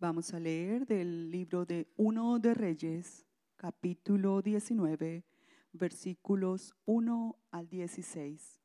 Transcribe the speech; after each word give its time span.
Vamos 0.00 0.32
a 0.32 0.38
leer 0.38 0.86
del 0.86 1.28
libro 1.28 1.66
de 1.66 1.88
Uno 1.96 2.38
de 2.38 2.54
Reyes, 2.54 3.26
capítulo 3.56 4.42
19, 4.42 5.24
versículos 5.72 6.72
1 6.84 7.36
al 7.50 7.68
16. 7.68 8.60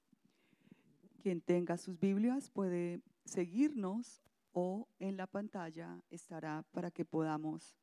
Quien 1.17 1.41
tenga 1.41 1.77
sus 1.77 1.99
Biblias 1.99 2.51
puede 2.51 3.01
seguirnos 3.25 4.21
o 4.51 4.87
en 4.99 5.17
la 5.17 5.25
pantalla 5.25 6.03
estará 6.11 6.67
para 6.71 6.91
que 6.91 7.03
podamos 7.03 7.79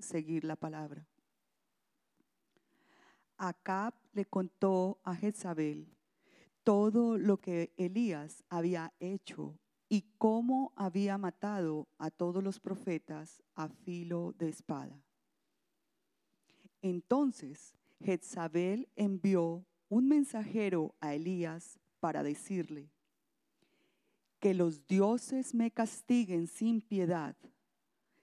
seguir 0.00 0.42
la 0.42 0.56
palabra. 0.56 1.06
Acab 3.36 3.92
le 4.14 4.24
contó 4.24 4.98
a 5.04 5.14
Jezabel 5.14 5.94
todo 6.64 7.18
lo 7.18 7.36
que 7.36 7.74
Elías 7.76 8.42
había 8.48 8.94
hecho 8.98 9.58
y 9.88 10.02
cómo 10.18 10.72
había 10.76 11.16
matado 11.18 11.88
a 11.98 12.10
todos 12.10 12.42
los 12.42 12.58
profetas 12.60 13.42
a 13.54 13.68
filo 13.68 14.34
de 14.38 14.48
espada. 14.48 15.00
Entonces 16.82 17.74
Jezabel 18.00 18.88
envió 18.96 19.64
un 19.88 20.08
mensajero 20.08 20.94
a 21.00 21.14
Elías 21.14 21.78
para 22.00 22.22
decirle, 22.22 22.90
que 24.40 24.54
los 24.54 24.86
dioses 24.86 25.54
me 25.54 25.70
castiguen 25.70 26.46
sin 26.46 26.80
piedad 26.80 27.36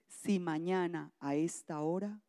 si 0.06 0.38
mañana 0.38 1.12
a 1.18 1.34
esta 1.34 1.80
hora 1.80 2.22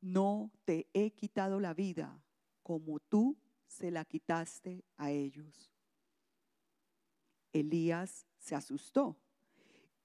no 0.00 0.50
te 0.64 0.88
he 0.94 1.10
quitado 1.10 1.60
la 1.60 1.74
vida 1.74 2.22
como 2.62 3.00
tú 3.00 3.36
se 3.66 3.90
la 3.90 4.04
quitaste 4.04 4.84
a 4.96 5.10
ellos. 5.10 5.70
Elías 7.52 8.26
se 8.38 8.54
asustó 8.54 9.16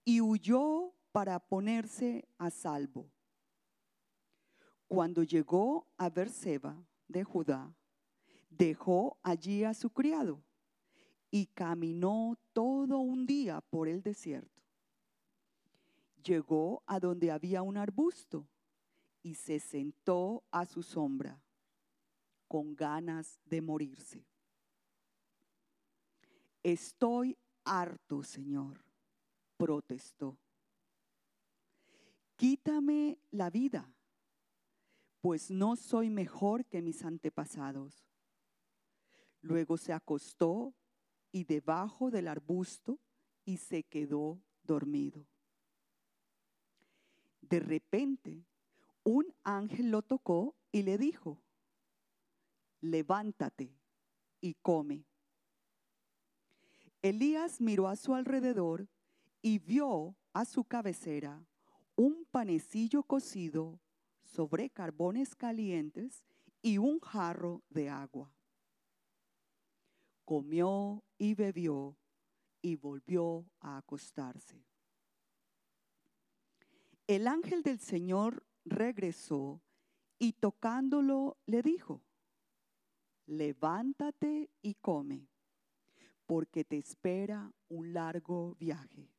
y 0.03 0.21
huyó 0.21 0.93
para 1.11 1.39
ponerse 1.39 2.27
a 2.37 2.49
salvo. 2.49 3.09
Cuando 4.87 5.23
llegó 5.23 5.87
a 5.97 6.09
Berseba 6.09 6.85
de 7.07 7.23
Judá, 7.23 7.75
dejó 8.49 9.17
allí 9.23 9.63
a 9.63 9.73
su 9.73 9.89
criado 9.89 10.43
y 11.31 11.47
caminó 11.47 12.37
todo 12.53 12.99
un 12.99 13.25
día 13.25 13.61
por 13.61 13.87
el 13.87 14.01
desierto. 14.01 14.61
Llegó 16.23 16.83
a 16.85 16.99
donde 16.99 17.31
había 17.31 17.61
un 17.61 17.77
arbusto 17.77 18.47
y 19.21 19.35
se 19.35 19.59
sentó 19.59 20.43
a 20.51 20.65
su 20.65 20.83
sombra 20.83 21.41
con 22.47 22.75
ganas 22.75 23.39
de 23.45 23.61
morirse. 23.61 24.25
Estoy 26.65 27.37
harto, 27.63 28.23
Señor, 28.23 28.83
protestó. 29.55 30.35
Quítame 32.37 33.19
la 33.29 33.51
vida, 33.51 33.93
pues 35.21 35.51
no 35.51 35.75
soy 35.75 36.09
mejor 36.09 36.65
que 36.65 36.81
mis 36.81 37.03
antepasados. 37.03 38.07
Luego 39.41 39.77
se 39.77 39.93
acostó 39.93 40.73
y 41.31 41.43
debajo 41.43 42.09
del 42.09 42.27
arbusto 42.27 42.99
y 43.45 43.57
se 43.57 43.83
quedó 43.83 44.41
dormido. 44.63 45.23
De 47.41 47.59
repente, 47.59 48.43
un 49.03 49.31
ángel 49.43 49.91
lo 49.91 50.01
tocó 50.01 50.55
y 50.71 50.81
le 50.81 50.97
dijo, 50.97 51.39
levántate 52.81 53.71
y 54.41 54.55
come. 54.55 55.05
Elías 57.05 57.61
miró 57.61 57.87
a 57.87 57.95
su 57.95 58.15
alrededor 58.15 58.87
y 59.43 59.59
vio 59.59 60.15
a 60.33 60.43
su 60.43 60.63
cabecera 60.63 61.45
un 61.95 62.25
panecillo 62.31 63.03
cocido 63.03 63.79
sobre 64.23 64.71
carbones 64.71 65.35
calientes 65.35 66.25
y 66.63 66.79
un 66.79 66.99
jarro 66.99 67.61
de 67.69 67.91
agua. 67.91 68.33
Comió 70.23 71.03
y 71.19 71.35
bebió 71.35 71.95
y 72.63 72.75
volvió 72.75 73.45
a 73.59 73.77
acostarse. 73.77 74.65
El 77.05 77.27
ángel 77.27 77.61
del 77.61 77.77
Señor 77.77 78.47
regresó 78.65 79.61
y 80.17 80.33
tocándolo 80.33 81.37
le 81.45 81.61
dijo, 81.61 82.01
levántate 83.27 84.49
y 84.63 84.73
come 84.73 85.27
porque 86.25 86.63
te 86.63 86.77
espera 86.77 87.53
un 87.69 87.93
largo 87.93 88.55
viaje. 88.59 89.09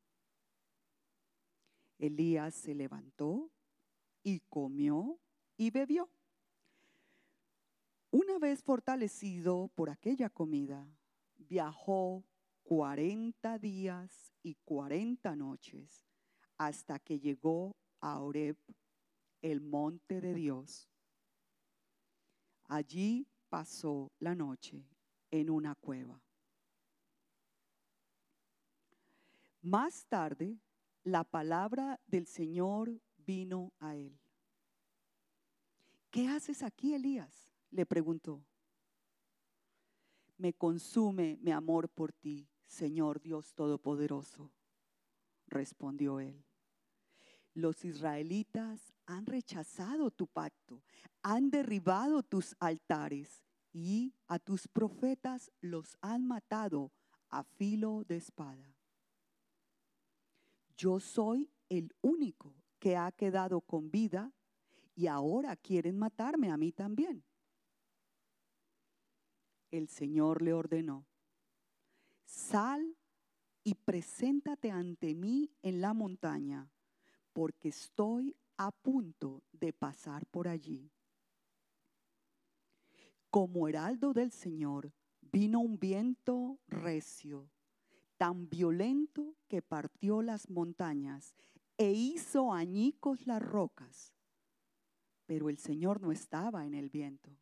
Elías 1.99 2.55
se 2.55 2.75
levantó 2.75 3.50
y 4.22 4.41
comió 4.41 5.19
y 5.56 5.71
bebió. 5.71 6.11
Una 8.11 8.39
vez 8.39 8.62
fortalecido 8.62 9.69
por 9.75 9.91
aquella 9.91 10.31
comida, 10.31 10.87
viajó 11.37 12.25
cuarenta 12.62 13.59
días 13.59 14.33
y 14.43 14.55
cuarenta 14.65 15.37
noches 15.37 16.06
hasta 16.59 16.99
que 16.99 17.19
llegó 17.19 17.77
a 18.00 18.21
Oreb, 18.21 18.56
el 19.43 19.61
monte 19.61 20.21
de 20.21 20.34
Dios. 20.34 20.89
Allí 22.65 23.27
pasó 23.49 24.11
la 24.19 24.34
noche 24.34 24.84
en 25.31 25.50
una 25.50 25.75
cueva. 25.75 26.26
Más 29.66 30.06
tarde, 30.06 30.60
la 31.03 31.25
palabra 31.25 32.00
del 32.06 32.28
Señor 32.28 33.03
vino 33.16 33.72
a 33.81 33.97
él. 33.97 34.16
¿Qué 36.09 36.28
haces 36.28 36.62
aquí, 36.62 36.94
Elías? 36.94 37.53
le 37.72 37.84
preguntó. 37.84 38.47
Me 40.37 40.53
consume 40.53 41.37
mi 41.43 41.50
amor 41.50 41.88
por 41.88 42.12
ti, 42.12 42.49
Señor 42.65 43.21
Dios 43.21 43.54
Todopoderoso, 43.54 44.53
respondió 45.49 46.21
él. 46.21 46.44
Los 47.53 47.84
israelitas 47.84 48.94
han 49.04 49.27
rechazado 49.27 50.12
tu 50.12 50.28
pacto, 50.28 50.84
han 51.22 51.50
derribado 51.50 52.22
tus 52.22 52.54
altares 52.60 53.44
y 53.72 54.15
a 54.28 54.38
tus 54.38 54.69
profetas 54.69 55.50
los 55.60 55.98
han 56.03 56.25
matado 56.25 56.93
a 57.31 57.43
filo 57.43 58.04
de 58.04 58.19
espada 58.19 58.76
yo 60.77 61.01
soy 61.01 61.51
el 61.69 61.95
único 62.03 62.55
que 62.79 62.97
ha 62.97 63.11
quedado 63.13 63.61
con 63.61 63.91
vida 63.91 64.33
y 64.95 65.07
ahora 65.07 65.57
quieren 65.57 65.99
matarme 65.99 66.51
a 66.51 66.57
mí 66.57 66.73
también. 66.73 67.25
El 69.71 69.89
Señor 69.89 70.43
le 70.43 70.53
ordenó, 70.53 71.07
sal 72.25 72.97
y 73.65 73.75
preséntate 73.75 74.71
ante 74.71 75.15
mí 75.15 75.51
en 75.63 75.81
la 75.81 75.93
montaña, 75.93 76.71
porque 77.33 77.69
estoy 77.69 78.37
a 78.57 78.71
punto 78.71 79.43
de 79.53 79.73
pasar 79.73 80.25
por 80.27 80.49
allí. 80.49 80.91
Como 83.29 83.69
heraldo 83.69 84.13
del 84.13 84.31
Señor, 84.31 84.93
vino 85.21 85.61
un 85.61 85.79
viento 85.79 86.59
recio 86.69 87.51
tan 88.16 88.49
violento 88.49 89.34
que 89.49 89.62
partió 89.62 90.22
las 90.22 90.50
montañas 90.50 91.34
e 91.78 91.93
hizo 91.93 92.53
añicos 92.53 93.27
las 93.27 93.43
rocas. 93.43 94.12
Pero 95.27 95.49
el 95.49 95.59
Señor 95.59 96.00
no 96.00 96.12
estaba 96.12 96.66
en 96.66 96.75
el 96.75 96.88
viento. 96.88 97.37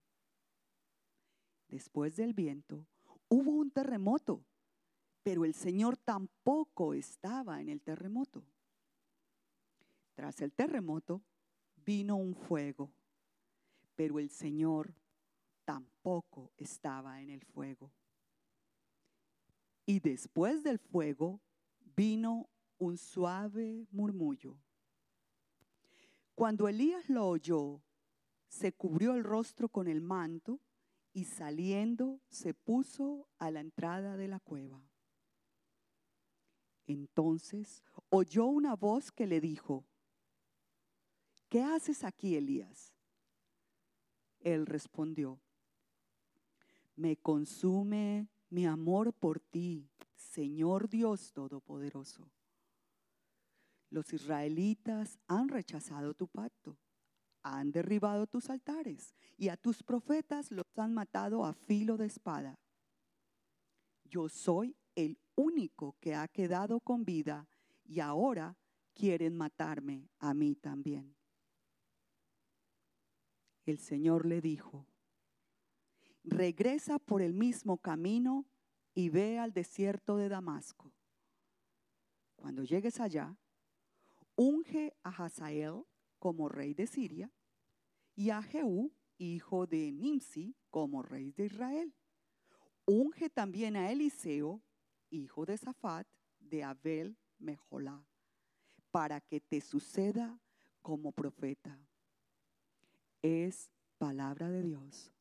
Después 1.68 2.16
del 2.16 2.34
viento 2.34 2.86
hubo 3.28 3.50
un 3.50 3.70
terremoto, 3.70 4.44
pero 5.22 5.44
el 5.44 5.54
Señor 5.54 5.96
tampoco 5.96 6.94
estaba 6.94 7.60
en 7.60 7.68
el 7.68 7.80
terremoto. 7.80 8.44
Tras 10.14 10.40
el 10.40 10.52
terremoto 10.52 11.22
vino 11.84 12.16
un 12.16 12.34
fuego, 12.34 12.92
pero 13.96 14.18
el 14.18 14.30
Señor 14.30 14.94
tampoco 15.64 16.52
estaba 16.56 17.20
en 17.20 17.30
el 17.30 17.42
fuego. 17.42 17.90
Y 19.86 20.00
después 20.00 20.62
del 20.62 20.78
fuego 20.78 21.40
vino 21.96 22.48
un 22.78 22.96
suave 22.96 23.86
murmullo. 23.90 24.56
Cuando 26.34 26.68
Elías 26.68 27.08
lo 27.08 27.28
oyó, 27.28 27.82
se 28.48 28.72
cubrió 28.72 29.14
el 29.14 29.24
rostro 29.24 29.68
con 29.68 29.88
el 29.88 30.00
manto 30.00 30.60
y 31.12 31.24
saliendo 31.24 32.20
se 32.28 32.54
puso 32.54 33.28
a 33.38 33.50
la 33.50 33.60
entrada 33.60 34.16
de 34.16 34.28
la 34.28 34.40
cueva. 34.40 34.82
Entonces 36.86 37.82
oyó 38.10 38.46
una 38.46 38.74
voz 38.74 39.12
que 39.12 39.26
le 39.26 39.40
dijo, 39.40 39.84
¿qué 41.48 41.62
haces 41.62 42.04
aquí, 42.04 42.36
Elías? 42.36 42.94
Él 44.40 44.66
respondió, 44.66 45.40
me 46.96 47.16
consume 47.16 48.28
mi 48.54 48.66
amor 48.66 49.12
por 49.12 49.40
ti, 49.40 49.90
Señor 50.14 50.88
Dios 50.88 51.32
Todopoderoso. 51.32 52.30
Los 53.90 54.12
israelitas 54.12 55.18
han 55.26 55.48
rechazado 55.48 56.14
tu 56.14 56.28
pacto, 56.28 56.78
han 57.42 57.72
derribado 57.72 58.28
tus 58.28 58.50
altares 58.50 59.16
y 59.36 59.48
a 59.48 59.56
tus 59.56 59.82
profetas 59.82 60.52
los 60.52 60.66
han 60.76 60.94
matado 60.94 61.44
a 61.44 61.52
filo 61.52 61.96
de 61.96 62.06
espada. 62.06 62.60
Yo 64.04 64.28
soy 64.28 64.76
el 64.94 65.18
único 65.34 65.96
que 65.98 66.14
ha 66.14 66.28
quedado 66.28 66.78
con 66.78 67.04
vida 67.04 67.48
y 67.84 67.98
ahora 67.98 68.56
quieren 68.92 69.36
matarme 69.36 70.08
a 70.20 70.32
mí 70.32 70.54
también. 70.54 71.16
El 73.66 73.78
Señor 73.78 74.26
le 74.26 74.40
dijo, 74.40 74.86
regresa 76.24 76.98
por 76.98 77.22
el 77.22 77.34
mismo 77.34 77.78
camino 77.78 78.46
y 78.94 79.10
ve 79.10 79.38
al 79.38 79.52
desierto 79.52 80.16
de 80.16 80.28
Damasco. 80.28 80.92
Cuando 82.36 82.64
llegues 82.64 83.00
allá, 83.00 83.36
unge 84.36 84.96
a 85.02 85.10
Hazael 85.10 85.84
como 86.18 86.48
rey 86.48 86.74
de 86.74 86.86
Siria 86.86 87.30
y 88.16 88.30
a 88.30 88.42
Jehú, 88.42 88.92
hijo 89.18 89.66
de 89.66 89.92
Nimsi, 89.92 90.56
como 90.70 91.02
rey 91.02 91.32
de 91.32 91.46
Israel. 91.46 91.94
Unge 92.86 93.30
también 93.30 93.76
a 93.76 93.90
Eliseo, 93.90 94.62
hijo 95.10 95.46
de 95.46 95.56
Safat, 95.56 96.06
de 96.40 96.64
Abel 96.64 97.16
Mejolá, 97.38 98.04
para 98.90 99.20
que 99.20 99.40
te 99.40 99.60
suceda 99.60 100.38
como 100.82 101.12
profeta. 101.12 101.78
Es 103.22 103.70
palabra 103.98 104.50
de 104.50 104.62
Dios. 104.62 105.13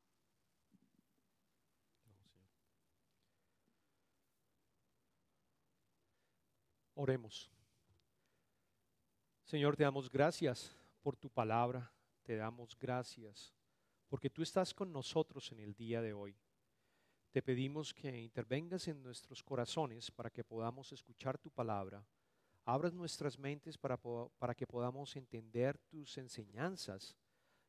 Oremos. 6.95 7.51
Señor, 9.43 9.75
te 9.75 9.83
damos 9.83 10.11
gracias 10.11 10.75
por 11.01 11.15
tu 11.15 11.29
palabra, 11.29 11.91
te 12.21 12.35
damos 12.35 12.77
gracias 12.79 13.51
porque 14.07 14.29
tú 14.29 14.43
estás 14.43 14.75
con 14.75 14.91
nosotros 14.91 15.51
en 15.51 15.59
el 15.59 15.73
día 15.73 15.99
de 15.99 16.13
hoy. 16.13 16.37
Te 17.31 17.41
pedimos 17.41 17.95
que 17.95 18.15
intervengas 18.21 18.87
en 18.87 19.01
nuestros 19.01 19.41
corazones 19.41 20.11
para 20.11 20.29
que 20.29 20.43
podamos 20.43 20.91
escuchar 20.91 21.39
tu 21.39 21.49
palabra. 21.49 22.05
Abras 22.63 22.93
nuestras 22.93 23.39
mentes 23.39 23.75
para, 23.75 23.97
para 23.97 24.53
que 24.53 24.67
podamos 24.67 25.15
entender 25.15 25.79
tus 25.79 26.19
enseñanzas 26.19 27.17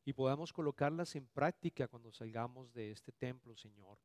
y 0.05 0.13
podamos 0.13 0.53
colocarlas 0.53 1.17
en 1.17 1.27
práctica 1.29 1.89
cuando 1.89 2.13
salgamos 2.13 2.75
de 2.75 2.91
este 2.91 3.11
templo, 3.11 3.57
Señor. 3.57 3.99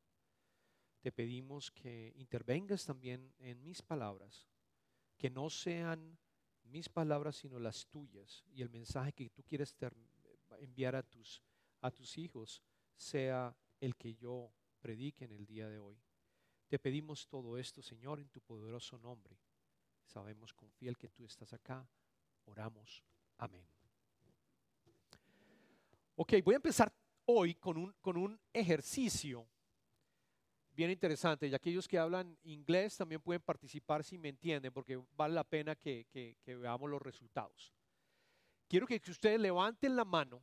Te 1.01 1.11
pedimos 1.11 1.71
que 1.71 2.13
intervengas 2.15 2.85
también 2.85 3.33
en 3.37 3.61
mis 3.61 3.81
palabras 3.81 4.47
que 5.19 5.29
no 5.29 5.49
sean 5.49 6.17
mis 6.63 6.87
palabras, 6.87 7.35
sino 7.35 7.59
las 7.59 7.85
tuyas, 7.87 8.43
y 8.51 8.61
el 8.61 8.69
mensaje 8.69 9.11
que 9.11 9.29
tú 9.29 9.43
quieres 9.43 9.75
enviar 10.59 10.95
a 10.95 11.03
tus, 11.03 11.43
a 11.81 11.91
tus 11.91 12.17
hijos 12.17 12.63
sea 12.95 13.55
el 13.79 13.95
que 13.95 14.15
yo 14.15 14.51
predique 14.79 15.25
en 15.25 15.33
el 15.33 15.45
día 15.45 15.67
de 15.67 15.77
hoy. 15.77 16.01
Te 16.67 16.79
pedimos 16.79 17.27
todo 17.27 17.57
esto, 17.57 17.81
Señor, 17.81 18.19
en 18.19 18.29
tu 18.29 18.39
poderoso 18.41 18.97
nombre. 18.97 19.37
Sabemos 20.05 20.53
con 20.53 20.71
fiel 20.71 20.97
que 20.97 21.09
tú 21.09 21.25
estás 21.25 21.51
acá. 21.53 21.87
Oramos. 22.45 23.03
Amén. 23.37 23.65
Ok, 26.15 26.33
voy 26.43 26.53
a 26.53 26.57
empezar 26.57 26.93
hoy 27.25 27.55
con 27.55 27.77
un, 27.77 27.93
con 28.01 28.17
un 28.17 28.39
ejercicio 28.53 29.47
bien 30.79 30.91
interesante. 30.91 31.45
Y 31.45 31.53
aquellos 31.53 31.89
que 31.89 31.99
hablan 31.99 32.37
inglés 32.43 32.95
también 32.95 33.21
pueden 33.21 33.41
participar 33.41 34.01
si 34.01 34.17
me 34.17 34.29
entienden, 34.29 34.71
porque 34.71 34.97
vale 35.17 35.33
la 35.33 35.43
pena 35.43 35.75
que, 35.75 36.37
veamos 36.45 36.89
los 36.89 37.01
resultados. 37.01 37.73
Quiero 38.65 38.87
que, 38.87 39.01
ustedes 39.09 39.41
levanten 39.41 39.93
la 39.97 40.05
mano, 40.05 40.41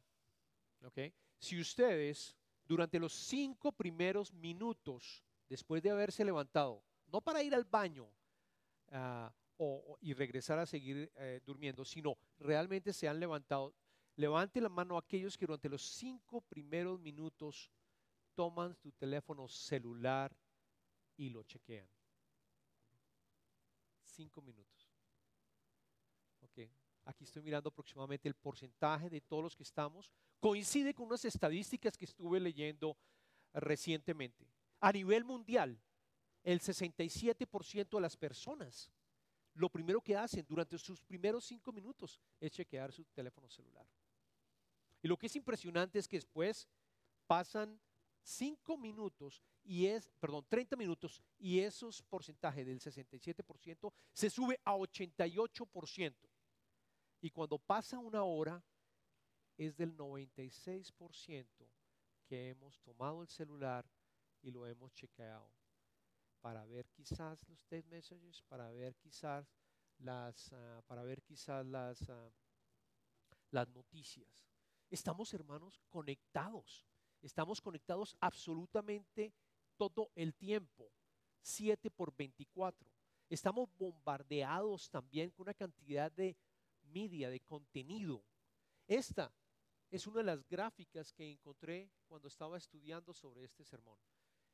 ¿ok? 0.84 0.98
Si 1.38 1.58
ustedes, 1.58 2.36
durante 2.66 2.98
los 2.98 3.14
cinco 3.14 3.72
primeros 3.72 4.30
minutos, 4.30 5.24
después 5.48 5.82
de 5.82 5.90
haberse 5.90 6.22
levantado, 6.22 6.82
no 7.06 7.22
para 7.22 7.42
ir 7.42 7.54
al 7.54 7.64
baño 7.64 8.06
ah, 8.92 9.32
y 10.02 10.12
regresar 10.12 10.58
a 10.58 10.66
seguir 10.66 11.10
eh, 11.16 11.40
durmiendo, 11.46 11.82
sino 11.82 12.18
realmente 12.38 12.92
se 12.92 13.08
han 13.08 13.18
levantado, 13.18 13.72
levanten 14.16 14.64
la 14.64 14.68
mano 14.68 14.98
aquellos 14.98 15.38
que 15.38 15.46
durante 15.46 15.70
los 15.70 15.82
cinco 15.82 16.42
primeros 16.42 17.00
minutos 17.00 17.70
toman 18.36 18.74
su 18.74 18.92
teléfono 18.92 19.48
celular 19.48 20.36
y 21.16 21.30
lo 21.30 21.42
chequean. 21.42 21.88
Cinco 24.04 24.40
minutos. 24.42 24.92
Ok, 26.42 26.60
aquí 27.06 27.24
estoy 27.24 27.42
mirando 27.42 27.68
aproximadamente 27.70 28.28
el 28.28 28.34
porcentaje 28.34 29.10
de 29.10 29.20
todos 29.20 29.42
los 29.42 29.56
que 29.56 29.64
estamos. 29.64 30.12
Coincide 30.38 30.94
con 30.94 31.06
unas 31.06 31.24
estadísticas 31.24 31.96
que 31.96 32.04
estuve 32.04 32.38
leyendo 32.38 32.96
recientemente. 33.54 34.46
A 34.80 34.92
nivel 34.92 35.24
mundial, 35.24 35.80
el 36.44 36.60
67% 36.60 37.88
de 37.88 38.00
las 38.00 38.16
personas 38.16 38.92
lo 39.56 39.70
primero 39.70 40.02
que 40.02 40.14
hacen 40.14 40.44
durante 40.46 40.78
sus 40.78 41.00
primeros 41.00 41.44
cinco 41.46 41.72
minutos 41.72 42.20
es 42.38 42.52
chequear 42.52 42.92
su 42.92 43.04
teléfono 43.06 43.48
celular. 43.48 43.86
Y 45.02 45.08
lo 45.08 45.16
que 45.16 45.26
es 45.26 45.36
impresionante 45.36 45.98
es 45.98 46.06
que 46.06 46.18
después 46.18 46.68
pasan 47.26 47.80
5 48.26 48.76
minutos 48.76 49.40
y 49.62 49.86
es, 49.86 50.10
perdón, 50.18 50.44
30 50.48 50.74
minutos 50.76 51.22
y 51.38 51.60
esos 51.60 52.02
porcentajes 52.02 52.66
del 52.66 52.80
67% 52.80 53.92
se 54.12 54.30
sube 54.30 54.60
a 54.64 54.74
88%. 54.74 56.14
Y 57.20 57.30
cuando 57.30 57.58
pasa 57.58 58.00
una 58.00 58.24
hora 58.24 58.62
es 59.56 59.76
del 59.76 59.96
96% 59.96 61.46
que 62.26 62.48
hemos 62.48 62.80
tomado 62.80 63.22
el 63.22 63.28
celular 63.28 63.88
y 64.42 64.50
lo 64.50 64.66
hemos 64.66 64.92
chequeado 64.92 65.48
para 66.40 66.64
ver 66.66 66.88
quizás 66.90 67.46
los 67.48 67.64
text 67.66 67.88
messages, 67.88 68.42
para 68.42 68.70
ver 68.72 68.96
quizás 68.96 69.48
las, 69.98 70.52
ah, 70.52 70.82
para 70.86 71.04
ver 71.04 71.22
quizás 71.22 71.64
las, 71.64 72.08
ah, 72.10 72.30
las 73.50 73.68
noticias. 73.68 74.48
Estamos, 74.90 75.32
hermanos, 75.32 75.80
conectados. 75.88 76.84
Estamos 77.22 77.60
conectados 77.60 78.16
absolutamente 78.20 79.32
todo 79.76 80.10
el 80.14 80.34
tiempo, 80.34 80.90
7 81.40 81.90
por 81.90 82.14
24. 82.14 82.90
Estamos 83.28 83.68
bombardeados 83.76 84.88
también 84.90 85.30
con 85.30 85.44
una 85.44 85.54
cantidad 85.54 86.10
de 86.12 86.36
media, 86.82 87.30
de 87.30 87.40
contenido. 87.40 88.24
Esta 88.86 89.32
es 89.90 90.06
una 90.06 90.18
de 90.18 90.24
las 90.24 90.46
gráficas 90.48 91.12
que 91.12 91.30
encontré 91.30 91.90
cuando 92.06 92.28
estaba 92.28 92.58
estudiando 92.58 93.12
sobre 93.12 93.44
este 93.44 93.64
sermón. 93.64 93.98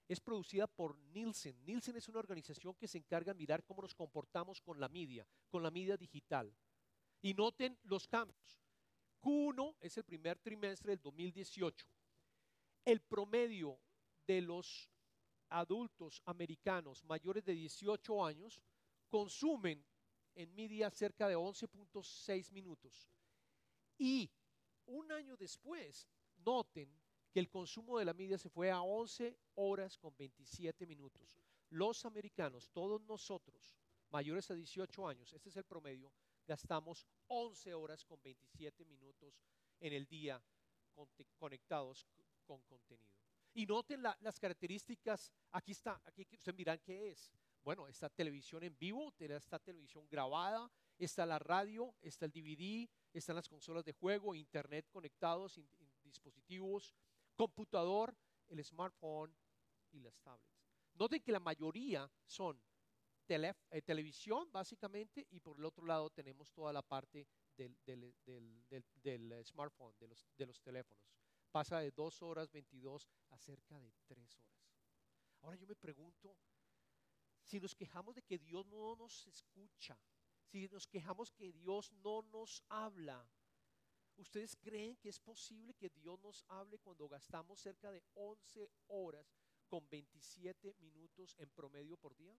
Es 0.08 0.20
producida 0.20 0.66
por 0.66 0.96
Nielsen. 0.98 1.64
Nielsen 1.64 1.96
es 1.96 2.08
una 2.08 2.18
organización 2.18 2.74
que 2.74 2.88
se 2.88 2.98
encarga 2.98 3.32
de 3.32 3.38
mirar 3.38 3.64
cómo 3.64 3.82
nos 3.82 3.94
comportamos 3.94 4.60
con 4.60 4.80
la 4.80 4.88
media, 4.88 5.26
con 5.48 5.62
la 5.62 5.70
media 5.70 5.96
digital. 5.96 6.54
Y 7.20 7.34
noten 7.34 7.78
los 7.84 8.08
cambios. 8.08 8.60
Q1 9.22 9.76
es 9.80 9.96
el 9.96 10.04
primer 10.04 10.38
trimestre 10.38 10.92
del 10.92 11.00
2018 11.00 11.86
el 12.84 13.00
promedio 13.00 13.78
de 14.26 14.40
los 14.40 14.90
adultos 15.48 16.22
americanos 16.24 17.04
mayores 17.04 17.44
de 17.44 17.54
18 17.54 18.24
años 18.24 18.60
consumen 19.08 19.84
en 20.34 20.54
media 20.54 20.90
cerca 20.90 21.28
de 21.28 21.36
11.6 21.36 22.50
minutos. 22.52 23.10
Y 23.98 24.30
un 24.86 25.12
año 25.12 25.36
después, 25.36 26.08
noten 26.38 26.90
que 27.30 27.40
el 27.40 27.48
consumo 27.48 27.98
de 27.98 28.04
la 28.04 28.14
media 28.14 28.38
se 28.38 28.48
fue 28.48 28.70
a 28.70 28.80
11 28.80 29.38
horas 29.54 29.96
con 29.98 30.16
27 30.16 30.86
minutos. 30.86 31.38
Los 31.70 32.04
americanos, 32.04 32.70
todos 32.70 33.00
nosotros, 33.02 33.76
mayores 34.10 34.50
a 34.50 34.54
18 34.54 35.08
años, 35.08 35.32
este 35.32 35.48
es 35.48 35.56
el 35.56 35.64
promedio, 35.64 36.12
gastamos 36.46 37.06
11 37.28 37.74
horas 37.74 38.04
con 38.04 38.20
27 38.22 38.84
minutos 38.84 39.40
en 39.80 39.92
el 39.92 40.06
día 40.06 40.42
conectados 41.38 42.06
con 42.52 42.62
contenido. 42.64 43.10
Y 43.54 43.66
noten 43.66 44.02
las 44.02 44.38
características, 44.38 45.32
aquí 45.52 45.72
está, 45.72 46.00
aquí 46.04 46.26
ustedes 46.32 46.56
miran 46.56 46.78
qué 46.78 47.10
es. 47.10 47.32
Bueno, 47.62 47.86
está 47.86 48.08
televisión 48.08 48.62
en 48.62 48.76
vivo, 48.78 49.12
está 49.18 49.58
televisión 49.58 50.06
grabada, 50.10 50.70
está 50.98 51.24
la 51.24 51.38
radio, 51.38 51.94
está 52.00 52.26
el 52.26 52.32
DVD, 52.32 52.88
están 53.12 53.36
las 53.36 53.48
consolas 53.48 53.84
de 53.84 53.92
juego, 53.92 54.34
internet 54.34 54.86
conectados, 54.90 55.60
dispositivos, 56.02 56.94
computador, 57.34 58.14
el 58.48 58.64
smartphone 58.64 59.34
y 59.92 60.00
las 60.00 60.18
tablets. 60.20 60.66
Noten 60.94 61.22
que 61.22 61.32
la 61.32 61.40
mayoría 61.40 62.10
son 62.26 62.60
eh, 63.28 63.82
televisión 63.82 64.50
básicamente 64.50 65.26
y 65.30 65.40
por 65.40 65.58
el 65.58 65.64
otro 65.64 65.86
lado 65.86 66.10
tenemos 66.10 66.52
toda 66.52 66.72
la 66.72 66.82
parte 66.82 67.26
del, 67.56 67.78
del 67.84 69.44
smartphone, 69.44 69.94
de 69.98 70.08
los, 70.08 70.26
de 70.36 70.46
los 70.46 70.60
teléfonos 70.60 71.21
pasa 71.52 71.80
de 71.80 71.90
2 71.90 72.22
horas 72.22 72.50
22 72.50 73.06
a 73.28 73.38
cerca 73.38 73.78
de 73.78 73.92
3 74.06 74.38
horas. 74.38 74.52
Ahora 75.42 75.56
yo 75.56 75.66
me 75.66 75.76
pregunto, 75.76 76.36
si 77.42 77.60
nos 77.60 77.74
quejamos 77.74 78.14
de 78.14 78.22
que 78.22 78.38
Dios 78.38 78.66
no 78.66 78.96
nos 78.96 79.26
escucha, 79.26 79.98
si 80.44 80.68
nos 80.68 80.86
quejamos 80.86 81.30
que 81.30 81.52
Dios 81.52 81.92
no 81.92 82.22
nos 82.22 82.62
habla, 82.68 83.28
¿ustedes 84.16 84.56
creen 84.56 84.96
que 84.96 85.10
es 85.10 85.20
posible 85.20 85.74
que 85.74 85.90
Dios 85.90 86.18
nos 86.20 86.44
hable 86.48 86.78
cuando 86.78 87.08
gastamos 87.08 87.60
cerca 87.60 87.90
de 87.90 88.02
11 88.14 88.70
horas 88.88 89.34
con 89.68 89.88
27 89.88 90.74
minutos 90.78 91.34
en 91.38 91.50
promedio 91.50 91.96
por 91.96 92.16
día? 92.16 92.36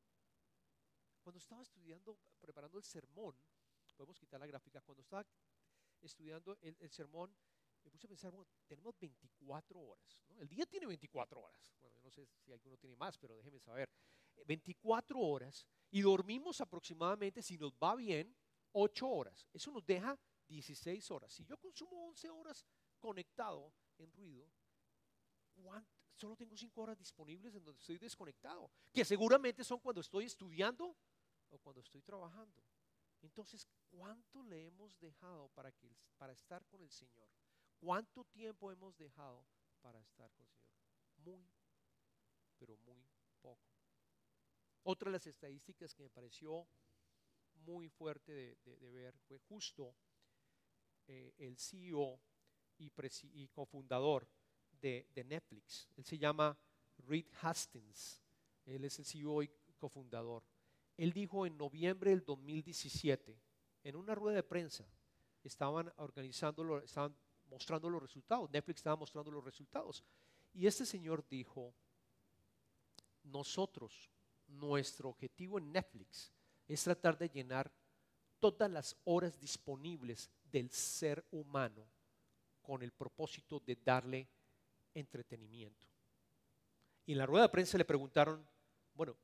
Cuando 1.22 1.38
estaba 1.38 1.62
estudiando, 1.62 2.18
preparando 2.40 2.78
el 2.78 2.84
sermón, 2.84 3.38
podemos 3.96 4.20
quitar 4.20 4.40
la 4.40 4.48
gráfica, 4.48 4.82
cuando 4.82 5.02
estaba 5.02 5.26
estudiando 6.02 6.58
el, 6.62 6.76
el 6.80 6.90
sermón, 6.90 7.36
me 7.84 7.92
puse 7.92 8.08
a 8.08 8.10
pensar, 8.10 8.34
bueno, 8.34 8.50
tenemos 8.68 8.98
24 9.00 9.80
horas. 9.80 10.20
El 10.38 10.48
día 10.48 10.66
tiene 10.66 10.88
24 10.88 11.42
horas. 11.42 11.74
Bueno, 11.80 11.96
yo 11.96 12.04
no 12.04 12.12
sé 12.12 12.26
si 12.40 12.52
alguno 12.52 12.78
tiene 12.78 12.96
más, 12.96 13.18
pero 13.18 13.36
déjeme 13.36 13.60
saber. 13.60 13.90
24 14.46 15.20
horas 15.20 15.68
y 15.92 16.02
dormimos 16.02 16.60
aproximadamente, 16.62 17.42
si 17.42 17.58
nos 17.58 17.74
va 17.74 17.96
bien, 17.96 18.36
8 18.72 19.08
horas. 19.08 19.48
Eso 19.54 19.72
nos 19.72 19.86
deja 19.86 20.18
16 20.48 21.12
horas. 21.12 21.34
Si 21.34 21.46
yo 21.46 21.58
consumo 21.58 22.08
11 22.08 22.30
horas 22.30 22.66
conectado 23.00 23.74
en 23.98 24.12
ruido, 24.12 24.50
solo 26.16 26.36
tengo 26.36 26.58
5 26.58 26.82
horas 26.82 26.98
disponibles 26.98 27.54
en 27.56 27.64
donde 27.64 27.80
estoy 27.80 27.98
desconectado, 27.98 28.72
que 28.92 29.06
seguramente 29.06 29.64
son 29.64 29.80
cuando 29.80 30.02
estoy 30.02 30.26
estudiando 30.26 30.96
o 31.50 31.58
cuando 31.60 31.82
estoy 31.82 32.02
trabajando. 32.02 32.64
Entonces, 33.22 33.68
¿cuánto 33.90 34.44
le 34.44 34.66
hemos 34.66 35.00
dejado 35.00 35.48
para, 35.50 35.72
que, 35.72 35.96
para 36.18 36.34
estar 36.34 36.66
con 36.66 36.82
el 36.82 36.92
Señor? 36.92 37.30
¿Cuánto 37.84 38.24
tiempo 38.24 38.72
hemos 38.72 38.98
dejado 38.98 39.46
para 39.82 40.00
estar 40.00 40.32
con 40.32 40.48
el 40.48 40.56
Señor? 40.56 40.88
Muy, 41.18 41.46
pero 42.58 42.78
muy 42.78 43.06
poco. 43.42 43.68
Otra 44.84 45.10
de 45.10 45.18
las 45.18 45.28
estadísticas 45.28 45.94
que 45.94 46.04
me 46.04 46.10
pareció 46.10 46.66
muy 47.66 47.90
fuerte 47.90 48.58
de, 48.64 48.92
ver 48.92 49.18
fue 49.28 49.38
justo 49.38 49.98
eh, 51.08 51.34
el 51.38 51.58
CEO 51.58 52.22
y, 52.78 53.48
cofundador 53.50 54.30
de, 54.80 55.06
de, 55.14 55.26
Netflix. 55.26 55.90
Él 55.98 56.06
se 56.06 56.18
llama 56.18 56.58
Reed 57.00 57.28
Hastings. 57.42 58.24
Él 58.66 58.86
es 58.86 58.98
el 59.00 59.06
CEO 59.06 59.44
y 59.44 59.52
cofundador. 59.78 60.42
Él 60.96 61.12
dijo 61.12 61.46
en 61.46 61.58
noviembre 61.58 62.12
del 62.12 62.24
2017, 62.24 63.38
en 63.84 63.96
una 63.98 64.16
rueda 64.16 64.38
de 64.38 64.44
prensa, 64.44 64.88
estaban 65.44 65.92
organizando, 65.98 66.82
estaban 66.82 67.14
mostrando 67.54 67.90
los 67.90 68.02
resultados. 68.02 68.50
Netflix 68.50 68.80
estaba 68.80 68.96
mostrando 68.96 69.32
los 69.32 69.44
resultados. 69.44 70.04
Y 70.54 70.68
este 70.68 70.86
señor 70.86 71.26
dijo, 71.30 71.74
nosotros 73.24 74.10
nuestro 74.48 75.10
objetivo 75.10 75.58
en 75.58 75.72
Netflix 75.72 76.32
es 76.68 76.84
tratar 76.84 77.18
de 77.18 77.30
llenar 77.30 77.72
todas 78.40 78.70
las 78.70 78.96
horas 79.06 79.40
disponibles 79.40 80.30
del 80.52 80.70
ser 80.70 81.26
humano 81.32 81.88
con 82.62 82.82
el 82.82 82.92
propósito 82.92 83.60
de 83.60 83.76
darle 83.76 84.28
entretenimiento. 84.94 85.88
Y 87.06 87.14
en 87.14 87.18
la 87.18 87.26
rueda 87.26 87.44
de 87.44 87.50
prensa 87.50 87.78
le 87.78 87.86
preguntaron, 87.86 88.48
bueno, 88.94 89.16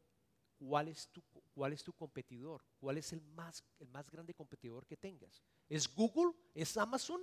¿cuál 0.57 0.89
es 0.89 1.07
tu, 1.09 1.24
cuál 1.53 1.74
es 1.74 1.83
tu 1.83 1.93
competidor? 1.93 2.63
¿Cuál 2.79 2.98
es 2.98 3.13
el 3.13 3.21
más, 3.21 3.63
el 3.79 3.88
más 3.89 4.09
grande 4.09 4.33
competidor 4.33 4.86
que 4.86 4.98
tengas? 4.98 5.41
¿Es 5.67 5.93
Google? 5.93 6.33
¿Es 6.53 6.75
Amazon? 6.77 7.21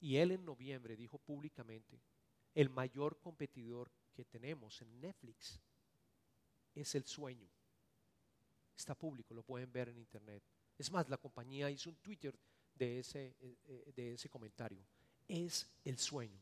Y 0.00 0.16
él 0.16 0.32
en 0.32 0.44
noviembre 0.44 0.96
dijo 0.96 1.18
públicamente, 1.18 2.00
el 2.54 2.70
mayor 2.70 3.18
competidor 3.20 3.90
que 4.14 4.24
tenemos 4.24 4.80
en 4.80 5.00
Netflix 5.00 5.60
es 6.74 6.94
el 6.94 7.04
sueño. 7.04 7.48
Está 8.76 8.94
público, 8.94 9.34
lo 9.34 9.42
pueden 9.42 9.72
ver 9.72 9.88
en 9.88 9.98
internet. 9.98 10.42
Es 10.76 10.90
más, 10.92 11.08
la 11.08 11.16
compañía 11.16 11.70
hizo 11.70 11.90
un 11.90 11.96
Twitter 11.96 12.38
de 12.74 13.00
ese, 13.00 13.34
eh, 13.40 13.56
eh, 13.66 13.92
de 13.94 14.14
ese 14.14 14.28
comentario. 14.28 14.84
Es 15.26 15.68
el 15.84 15.98
sueño. 15.98 16.40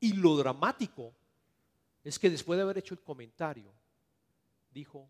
Y 0.00 0.14
lo 0.14 0.36
dramático 0.36 1.14
es 2.02 2.18
que 2.18 2.28
después 2.28 2.56
de 2.56 2.64
haber 2.64 2.78
hecho 2.78 2.94
el 2.94 3.02
comentario, 3.02 3.72
dijo, 4.72 5.08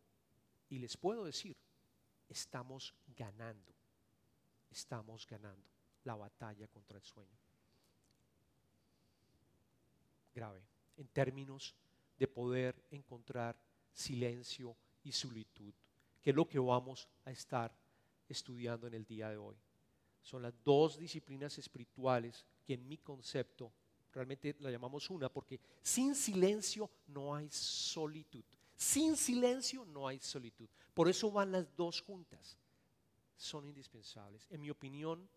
y 0.68 0.78
les 0.78 0.98
puedo 0.98 1.24
decir, 1.24 1.56
estamos 2.28 2.94
ganando, 3.16 3.72
estamos 4.70 5.26
ganando 5.26 5.72
la 6.04 6.14
batalla 6.14 6.66
contra 6.68 6.98
el 6.98 7.04
sueño. 7.04 7.38
Grave, 10.34 10.62
en 10.96 11.08
términos 11.08 11.74
de 12.18 12.28
poder 12.28 12.74
encontrar 12.90 13.56
silencio 13.92 14.76
y 15.04 15.12
solitud, 15.12 15.72
que 16.22 16.30
es 16.30 16.36
lo 16.36 16.48
que 16.48 16.58
vamos 16.58 17.08
a 17.24 17.30
estar 17.30 17.72
estudiando 18.28 18.86
en 18.86 18.94
el 18.94 19.04
día 19.04 19.28
de 19.28 19.36
hoy. 19.36 19.56
Son 20.22 20.42
las 20.42 20.54
dos 20.64 20.98
disciplinas 20.98 21.58
espirituales 21.58 22.44
que 22.64 22.74
en 22.74 22.86
mi 22.86 22.98
concepto 22.98 23.72
realmente 24.12 24.54
la 24.60 24.70
llamamos 24.70 25.10
una, 25.10 25.28
porque 25.28 25.60
sin 25.82 26.14
silencio 26.14 26.90
no 27.08 27.34
hay 27.34 27.50
solitud. 27.50 28.44
Sin 28.76 29.16
silencio 29.16 29.84
no 29.84 30.08
hay 30.08 30.18
solitud. 30.20 30.68
Por 30.94 31.08
eso 31.08 31.30
van 31.30 31.52
las 31.52 31.74
dos 31.76 32.00
juntas. 32.02 32.56
Son 33.36 33.64
indispensables. 33.64 34.46
En 34.50 34.60
mi 34.60 34.70
opinión, 34.70 35.28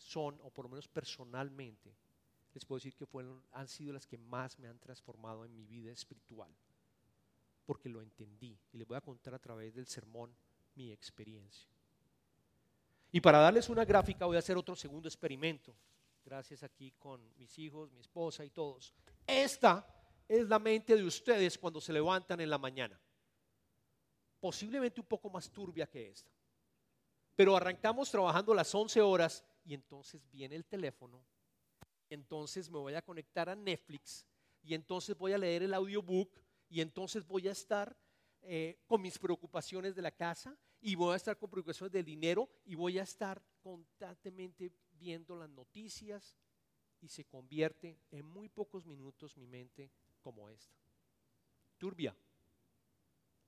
son, 0.00 0.38
o 0.42 0.50
por 0.50 0.64
lo 0.64 0.70
menos 0.70 0.88
personalmente, 0.88 1.94
les 2.52 2.64
puedo 2.64 2.78
decir 2.78 2.94
que 2.94 3.06
fueron, 3.06 3.42
han 3.52 3.68
sido 3.68 3.92
las 3.92 4.06
que 4.06 4.18
más 4.18 4.58
me 4.58 4.68
han 4.68 4.78
transformado 4.78 5.44
en 5.44 5.54
mi 5.54 5.64
vida 5.64 5.92
espiritual 5.92 6.50
porque 7.70 7.88
lo 7.88 8.02
entendí 8.02 8.58
y 8.72 8.78
les 8.78 8.88
voy 8.88 8.96
a 8.96 9.00
contar 9.00 9.32
a 9.32 9.38
través 9.38 9.72
del 9.72 9.86
sermón 9.86 10.34
mi 10.74 10.90
experiencia. 10.90 11.70
Y 13.12 13.20
para 13.20 13.38
darles 13.38 13.68
una 13.68 13.84
gráfica 13.84 14.26
voy 14.26 14.34
a 14.34 14.40
hacer 14.40 14.56
otro 14.56 14.74
segundo 14.74 15.08
experimento. 15.08 15.72
Gracias 16.24 16.64
aquí 16.64 16.90
con 16.98 17.20
mis 17.38 17.56
hijos, 17.60 17.92
mi 17.92 18.00
esposa 18.00 18.44
y 18.44 18.50
todos. 18.50 18.92
Esta 19.24 19.86
es 20.26 20.48
la 20.48 20.58
mente 20.58 20.96
de 20.96 21.04
ustedes 21.04 21.56
cuando 21.56 21.80
se 21.80 21.92
levantan 21.92 22.40
en 22.40 22.50
la 22.50 22.58
mañana. 22.58 23.00
Posiblemente 24.40 25.00
un 25.00 25.06
poco 25.06 25.30
más 25.30 25.48
turbia 25.48 25.86
que 25.86 26.08
esta. 26.08 26.32
Pero 27.36 27.56
arrancamos 27.56 28.10
trabajando 28.10 28.52
las 28.52 28.74
11 28.74 29.00
horas 29.00 29.44
y 29.64 29.74
entonces 29.74 30.28
viene 30.30 30.56
el 30.56 30.64
teléfono. 30.64 31.24
Entonces 32.08 32.68
me 32.68 32.78
voy 32.78 32.94
a 32.94 33.02
conectar 33.02 33.48
a 33.48 33.54
Netflix 33.54 34.26
y 34.62 34.74
entonces 34.74 35.16
voy 35.16 35.32
a 35.32 35.38
leer 35.38 35.62
el 35.62 35.74
audiobook 35.74 36.40
y 36.68 36.80
entonces 36.80 37.26
voy 37.26 37.48
a 37.48 37.52
estar 37.52 37.96
eh, 38.42 38.78
con 38.86 39.02
mis 39.02 39.18
preocupaciones 39.18 39.94
de 39.94 40.02
la 40.02 40.10
casa 40.10 40.56
y 40.80 40.94
voy 40.94 41.12
a 41.12 41.16
estar 41.16 41.36
con 41.38 41.50
preocupaciones 41.50 41.92
del 41.92 42.04
dinero 42.04 42.48
y 42.64 42.74
voy 42.74 42.98
a 42.98 43.02
estar 43.02 43.42
constantemente 43.62 44.72
viendo 44.92 45.36
las 45.36 45.50
noticias 45.50 46.36
y 47.00 47.08
se 47.08 47.24
convierte 47.24 47.98
en 48.10 48.26
muy 48.26 48.48
pocos 48.48 48.86
minutos 48.86 49.36
mi 49.36 49.46
mente 49.46 49.90
como 50.22 50.48
esta. 50.50 50.74
Turbia, 51.78 52.14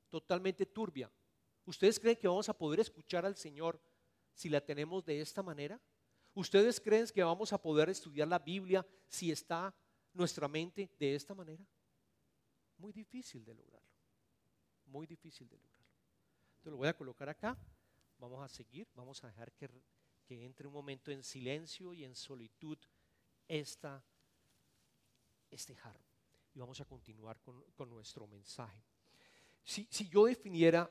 totalmente 0.08 0.66
turbia. 0.66 1.10
¿Ustedes 1.64 1.98
creen 1.98 2.16
que 2.16 2.28
vamos 2.28 2.48
a 2.48 2.56
poder 2.56 2.80
escuchar 2.80 3.24
al 3.24 3.36
Señor 3.36 3.80
si 4.34 4.48
la 4.48 4.60
tenemos 4.60 5.04
de 5.04 5.20
esta 5.20 5.42
manera? 5.42 5.80
¿Ustedes 6.34 6.80
creen 6.80 7.06
que 7.08 7.22
vamos 7.22 7.52
a 7.52 7.60
poder 7.60 7.90
estudiar 7.90 8.26
la 8.26 8.38
Biblia 8.38 8.86
si 9.06 9.30
está 9.30 9.74
nuestra 10.14 10.48
mente 10.48 10.90
de 10.98 11.14
esta 11.14 11.34
manera? 11.34 11.64
Muy 12.78 12.92
difícil 12.92 13.44
de 13.44 13.54
lograrlo. 13.54 13.88
Muy 14.86 15.06
difícil 15.06 15.48
de 15.48 15.58
lograrlo. 15.58 15.92
Entonces 16.52 16.70
lo 16.72 16.76
voy 16.78 16.88
a 16.88 16.96
colocar 16.96 17.28
acá. 17.28 17.58
Vamos 18.18 18.42
a 18.42 18.48
seguir. 18.48 18.88
Vamos 18.94 19.22
a 19.22 19.26
dejar 19.26 19.52
que, 19.52 19.68
entre 20.28 20.66
un 20.66 20.72
momento 20.72 21.10
en 21.10 21.22
silencio 21.22 21.92
y 21.92 22.04
en 22.04 22.14
solitud 22.14 22.78
esta, 23.46 24.02
este 25.50 25.74
jarro. 25.74 26.04
Y 26.54 26.58
vamos 26.58 26.80
a 26.80 26.86
continuar 26.86 27.40
con, 27.40 27.90
nuestro 27.90 28.26
mensaje. 28.26 28.82
Si, 29.64 29.86
si 29.90 30.08
yo 30.08 30.24
definiera 30.24 30.90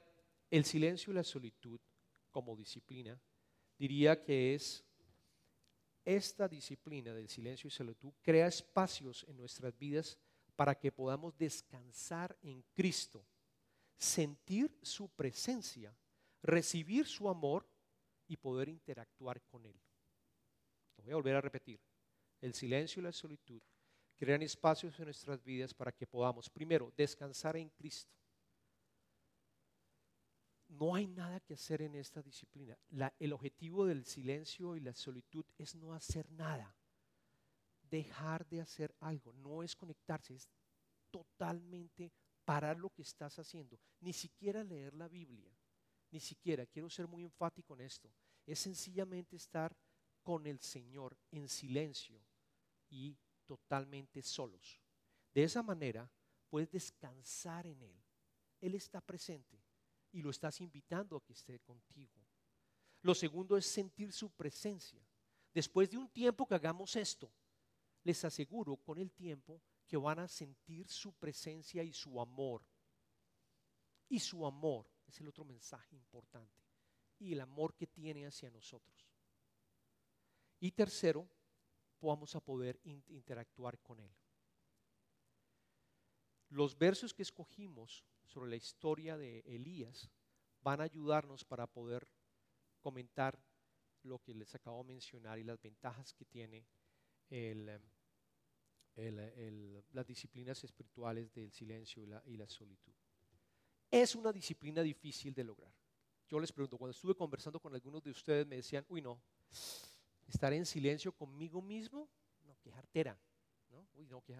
el 0.52 0.66
silencio 0.66 1.12
y 1.12 1.16
la 1.16 1.24
solitud 1.24 1.80
como 2.30 2.56
disciplina, 2.56 3.20
diría 3.78 4.22
que 4.22 4.54
es 4.54 4.86
esta 6.04 6.48
disciplina 6.48 7.14
del 7.14 7.30
silencio 7.30 7.68
y 7.68 7.72
solitud 7.72 8.14
crea 8.22 8.48
espacios 8.48 9.26
en 9.28 9.38
nuestras 9.38 9.78
vidas 9.78 10.18
para 10.56 10.76
que 10.76 10.92
podamos 10.92 11.38
descansar 11.38 12.38
en 12.42 12.64
Cristo, 12.74 13.26
sentir 13.98 14.78
su 14.82 15.10
presencia, 15.10 15.96
recibir 16.42 17.06
su 17.06 17.30
amor 17.30 17.68
y 18.28 18.38
poder 18.38 18.70
interactuar 18.70 19.42
con 19.44 19.66
Él. 19.66 19.80
Lo 20.98 21.04
voy 21.04 21.14
a 21.14 21.16
volver 21.16 21.36
a 21.36 21.42
repetir. 21.42 21.80
El 22.40 22.54
silencio 22.54 23.00
y 23.00 23.04
la 23.04 23.12
solitud 23.12 23.62
crean 24.16 24.42
espacios 24.42 24.98
en 25.00 25.06
nuestras 25.06 25.44
vidas 25.44 25.74
para 25.74 25.92
que 25.92 26.08
podamos, 26.08 26.50
primero, 26.50 26.92
descansar 26.96 27.58
en 27.58 27.70
Cristo. 27.70 28.21
No 30.72 30.96
hay 30.96 31.06
nada 31.06 31.40
que 31.42 31.54
hacer 31.54 31.82
en 31.82 31.96
esta 31.96 32.22
disciplina. 32.22 32.78
el 33.20 33.34
objetivo 33.34 33.86
del 33.86 34.06
silencio 34.06 34.76
y 34.76 34.80
la 34.80 34.94
solitud 34.94 35.46
es 35.58 35.76
no 35.76 35.94
hacer 35.94 36.30
nada 36.32 36.76
dejar 37.92 38.48
de 38.48 38.62
hacer 38.62 38.96
algo, 39.02 39.34
no 39.34 39.62
es 39.62 39.76
conectarse, 39.76 40.34
es 40.34 40.50
totalmente 41.12 42.12
parar 42.46 42.78
lo 42.78 42.90
que 42.90 43.02
estás 43.02 43.38
haciendo, 43.38 43.78
ni 44.00 44.14
siquiera 44.14 44.64
leer 44.64 44.94
la 44.94 45.10
Biblia, 45.10 45.54
ni 46.10 46.20
siquiera, 46.20 46.66
quiero 46.66 46.90
ser 46.90 47.08
muy 47.08 47.24
enfático 47.24 47.74
en 47.76 47.82
esto, 47.82 48.10
es 48.46 48.60
sencillamente 48.60 49.36
estar 49.36 49.76
con 50.24 50.48
el 50.48 50.60
Señor 50.60 51.18
en 51.32 51.50
silencio 51.50 52.20
y 52.90 53.18
totalmente 53.46 54.22
solos. 54.22 54.82
De 55.34 55.44
esa 55.44 55.62
manera 55.62 56.10
puedes 56.50 56.72
descansar 56.72 57.68
en 57.68 57.82
Él. 57.82 58.04
Él 58.62 58.76
está 58.76 59.02
presente 59.02 59.61
y 60.12 60.22
lo 60.22 60.30
estás 60.30 60.60
invitando 60.62 61.18
a 61.18 61.24
que 61.24 61.34
esté 61.34 61.60
contigo. 61.60 62.22
Lo 63.02 63.16
segundo 63.16 63.58
es 63.58 63.66
sentir 63.66 64.12
su 64.14 64.30
presencia. 64.32 65.06
Después 65.54 65.90
de 65.90 65.98
un 65.98 66.10
tiempo 66.10 66.48
que 66.48 66.56
hagamos 66.56 66.96
esto, 66.96 67.32
les 68.04 68.24
aseguro 68.24 68.78
con 68.78 68.98
el 68.98 69.12
tiempo 69.12 69.62
que 69.88 69.98
van 69.98 70.20
a 70.20 70.28
sentir 70.28 70.88
su 70.88 71.14
presencia 71.14 71.84
y 71.84 71.94
su 71.94 72.20
amor. 72.22 72.64
Y 74.08 74.20
su 74.20 74.46
amor 74.46 74.90
es 75.08 75.20
el 75.20 75.28
otro 75.28 75.44
mensaje 75.44 75.96
importante. 75.96 76.64
Y 77.20 77.34
el 77.34 77.42
amor 77.42 77.76
que 77.76 77.88
tiene 77.88 78.26
hacia 78.26 78.50
nosotros. 78.50 79.08
Y 80.60 80.72
tercero, 80.72 81.28
vamos 82.02 82.36
a 82.36 82.40
poder 82.40 82.80
interactuar 82.84 83.80
con 83.80 84.00
Él. 84.00 84.12
Los 86.50 86.78
versos 86.78 87.14
que 87.14 87.22
escogimos 87.22 88.04
sobre 88.32 88.50
la 88.50 88.56
historia 88.56 89.18
de 89.18 89.40
Elías 89.40 90.10
van 90.62 90.80
a 90.80 90.86
ayudarnos 90.86 91.44
para 91.44 91.68
poder 91.68 92.08
comentar 92.80 93.38
lo 94.04 94.20
que 94.20 94.34
les 94.34 94.56
acabo 94.56 94.78
de 94.84 94.94
mencionar 94.94 95.38
y 95.38 95.44
las 95.44 95.62
ventajas 95.62 96.14
que 96.14 96.26
tiene 96.26 96.66
em, 97.30 97.80
las 99.92 100.08
disciplinas 100.08 100.64
espirituales 100.64 101.34
del 101.34 101.52
silencio 101.52 102.04
y 102.04 102.06
la, 102.08 102.24
y 102.26 102.38
la 102.38 102.48
solitud. 102.48 102.94
Es 103.90 104.16
una 104.16 104.32
disciplina 104.32 104.82
difícil 104.82 105.34
de 105.34 105.44
lograr. 105.44 105.74
Yo 106.30 106.40
les 106.40 106.52
pregunto, 106.52 106.78
cuando 106.78 106.92
estuve 106.92 107.14
conversando 107.14 107.60
con 107.60 107.74
algunos 107.74 108.02
de 108.02 108.12
ustedes 108.12 108.48
me 108.48 108.56
decían, 108.56 108.86
uy 108.88 109.02
no, 109.02 109.22
estar 110.28 110.54
en 110.54 110.66
silencio 110.66 111.12
conmigo 111.12 111.62
mismo, 111.62 112.10
no, 112.46 112.58
qué 112.62 112.72
¿no? 113.70 113.88
Uy, 113.96 114.08
no, 114.08 114.22
qué 114.24 114.36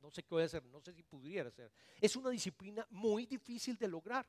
no, 0.00 0.10
sé 0.10 0.22
qué 0.22 0.28
voy 0.30 0.42
a 0.42 0.46
hacer, 0.46 0.64
no 0.64 0.80
sé 0.80 0.92
si 0.92 1.02
pudiera 1.02 1.48
hacer. 1.48 1.72
Es 2.00 2.16
una 2.16 2.30
disciplina 2.30 2.86
muy 2.90 3.26
difícil 3.26 3.76
de 3.76 3.88
lograr. 3.88 4.26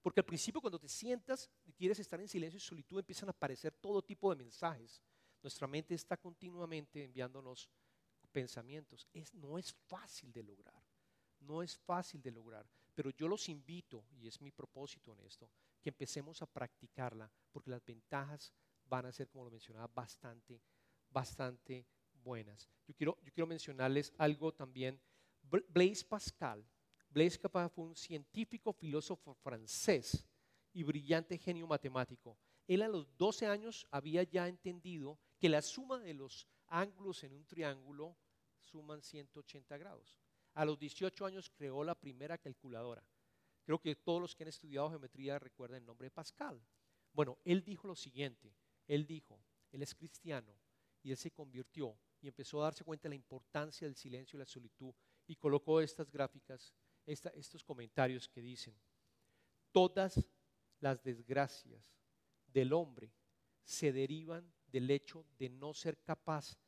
Porque 0.00 0.20
al 0.20 0.26
principio 0.26 0.60
cuando 0.60 0.78
te 0.78 0.88
sientas 0.88 1.50
y 1.64 1.72
quieres 1.72 1.98
estar 1.98 2.20
en 2.20 2.28
silencio 2.28 2.56
y 2.56 2.60
solitud 2.60 2.98
empiezan 2.98 3.28
a 3.28 3.32
aparecer 3.32 3.74
todo 3.74 4.02
tipo 4.02 4.30
de 4.30 4.36
mensajes. 4.36 5.02
Nuestra 5.42 5.66
mente 5.66 5.94
está 5.94 6.16
continuamente 6.16 7.04
enviándonos 7.04 7.68
pensamientos. 8.32 9.08
No 9.32 9.58
es 9.58 9.72
fácil 9.72 10.32
de 10.32 10.42
lograr. 10.42 10.82
No 11.40 11.62
es 11.62 11.76
fácil 11.76 12.22
de 12.22 12.30
lograr. 12.30 12.68
Pero 12.94 13.10
yo 13.10 13.28
los 13.28 13.48
invito, 13.48 14.04
y 14.10 14.26
es 14.26 14.40
mi 14.40 14.50
propósito 14.50 15.12
en 15.12 15.20
esto, 15.20 15.50
que 15.80 15.90
empecemos 15.90 16.42
a 16.42 16.46
practicarla 16.46 17.30
porque 17.52 17.70
las 17.70 17.84
ventajas 17.84 18.52
van 18.84 19.06
a 19.06 19.12
ser, 19.12 19.28
como 19.28 19.44
lo 19.44 19.50
mencionaba, 19.50 19.86
bastante, 19.86 20.60
bastante 21.08 21.86
buenas. 22.28 22.68
Yo 22.86 22.94
quiero, 22.94 23.18
yo 23.22 23.32
quiero 23.32 23.46
mencionarles 23.46 24.12
algo 24.18 24.52
también. 24.52 25.00
Blaise 25.42 26.04
Pascal 26.04 26.62
Blaise 27.10 27.38
Pascal 27.38 27.70
fue 27.70 27.84
un 27.86 27.96
científico, 27.96 28.72
filósofo 28.72 29.34
francés 29.34 30.26
y 30.74 30.82
brillante 30.82 31.38
genio 31.38 31.66
matemático. 31.66 32.38
Él 32.66 32.82
a 32.82 32.88
los 32.88 33.16
12 33.16 33.46
años 33.46 33.86
había 33.90 34.22
ya 34.24 34.46
entendido 34.46 35.18
que 35.38 35.48
la 35.48 35.62
suma 35.62 35.98
de 36.00 36.12
los 36.12 36.46
ángulos 36.66 37.24
en 37.24 37.32
un 37.32 37.46
triángulo 37.46 38.14
suman 38.60 39.02
180 39.02 39.78
grados. 39.78 40.20
A 40.52 40.66
los 40.66 40.78
18 40.78 41.24
años 41.24 41.50
creó 41.50 41.82
la 41.82 41.94
primera 41.94 42.36
calculadora. 42.36 43.02
Creo 43.64 43.80
que 43.80 43.96
todos 43.96 44.20
los 44.20 44.34
que 44.34 44.44
han 44.44 44.48
estudiado 44.48 44.90
geometría 44.90 45.38
recuerdan 45.38 45.78
el 45.78 45.86
nombre 45.86 46.06
de 46.06 46.10
Pascal. 46.10 46.60
Bueno, 47.12 47.38
él 47.44 47.64
dijo 47.64 47.88
lo 47.88 47.94
siguiente, 47.94 48.54
él 48.86 49.06
dijo, 49.06 49.40
él 49.72 49.82
es 49.82 49.94
cristiano 49.94 50.52
y 51.02 51.10
él 51.10 51.16
se 51.16 51.30
convirtió 51.30 51.98
y 52.20 52.28
empezó 52.28 52.60
a 52.60 52.64
darse 52.64 52.84
cuenta 52.84 53.04
de 53.04 53.10
la 53.10 53.14
importancia 53.14 53.86
del 53.86 53.96
silencio 53.96 54.36
y 54.36 54.40
la 54.40 54.46
solitud 54.46 54.92
y 55.26 55.36
colocó 55.36 55.80
estas 55.80 56.10
gráficas 56.10 56.74
estos 57.06 57.64
comentarios 57.64 58.28
que 58.28 58.42
dicen, 58.42 58.78
todas 59.72 60.28
las 60.80 61.02
desgracias 61.02 61.82
del 62.46 62.72
hombre 62.72 63.12
se 63.64 63.92
derivan 63.92 64.52
del 64.66 64.90
hecho 64.90 65.24
de 65.38 65.48
no 65.48 65.72
ser 65.72 66.02
capaz 66.02 66.58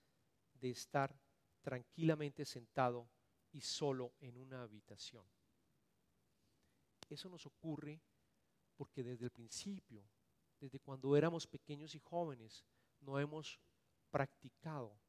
de 0.54 0.70
estar 0.70 1.18
tranquilamente 1.60 2.44
sentado 2.44 3.10
y 3.52 3.60
solo 3.60 4.14
en 4.20 4.36
una 4.36 4.62
habitación. 4.62 5.26
Eso 7.08 7.28
nos 7.28 7.44
ocurre 7.46 8.00
porque 8.76 9.02
desde 9.02 9.26
el 9.26 9.30
principio, 9.30 10.08
desde 10.58 10.80
cuando 10.80 11.16
éramos 11.16 11.46
pequeños 11.46 11.94
y 11.94 11.98
jóvenes, 11.98 12.64
no 13.00 13.18
hemos 13.18 13.60
practicado 14.10 14.99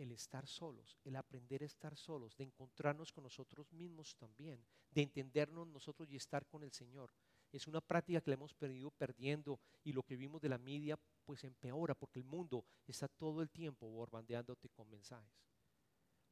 el 0.00 0.12
estar 0.12 0.46
solos, 0.46 0.98
el 1.04 1.14
aprender 1.14 1.62
a 1.62 1.66
estar 1.66 1.94
solos, 1.94 2.34
de 2.36 2.44
encontrarnos 2.44 3.12
con 3.12 3.24
nosotros 3.24 3.70
mismos 3.70 4.16
también, 4.16 4.64
de 4.90 5.02
entendernos 5.02 5.66
nosotros 5.66 6.10
y 6.10 6.16
estar 6.16 6.46
con 6.46 6.62
el 6.62 6.72
Señor. 6.72 7.12
Es 7.52 7.66
una 7.66 7.82
práctica 7.82 8.22
que 8.22 8.30
le 8.30 8.34
hemos 8.34 8.54
perdido 8.54 8.90
perdiendo 8.90 9.60
y 9.84 9.92
lo 9.92 10.02
que 10.02 10.16
vimos 10.16 10.40
de 10.40 10.48
la 10.48 10.56
media 10.56 10.98
pues 11.24 11.44
empeora 11.44 11.94
porque 11.94 12.18
el 12.18 12.24
mundo 12.24 12.64
está 12.86 13.08
todo 13.08 13.42
el 13.42 13.50
tiempo 13.50 13.88
borbandeándote 13.88 14.70
con 14.70 14.88
mensajes. 14.88 15.44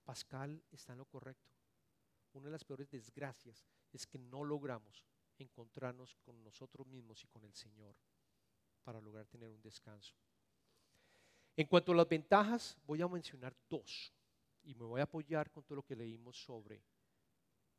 Pascal 0.03 0.65
está 0.71 0.93
en 0.93 0.99
lo 0.99 1.05
correcto. 1.05 1.53
Una 2.33 2.47
de 2.47 2.53
las 2.53 2.65
peores 2.65 2.89
desgracias 2.89 3.67
es 3.93 4.07
que 4.07 4.19
no 4.19 4.45
logramos 4.45 5.05
encontrarnos 5.37 6.15
con 6.17 6.43
nosotros 6.43 6.87
mismos 6.87 7.23
y 7.23 7.27
con 7.27 7.45
el 7.45 7.55
Señor 7.55 7.95
para 8.83 9.01
lograr 9.01 9.27
tener 9.27 9.51
un 9.51 9.61
descanso. 9.61 10.15
En 11.59 11.67
cuanto 11.67 11.91
a 11.91 11.97
las 11.97 12.09
ventajas, 12.09 12.79
voy 12.87 13.03
a 13.03 13.09
mencionar 13.09 13.53
dos 13.69 14.15
y 14.63 14.77
me 14.77 14.85
voy 14.85 15.01
a 15.01 15.03
apoyar 15.03 15.51
con 15.51 15.65
todo 15.65 15.75
lo 15.75 15.83
que 15.83 15.97
leímos 15.97 16.41
sobre 16.41 16.81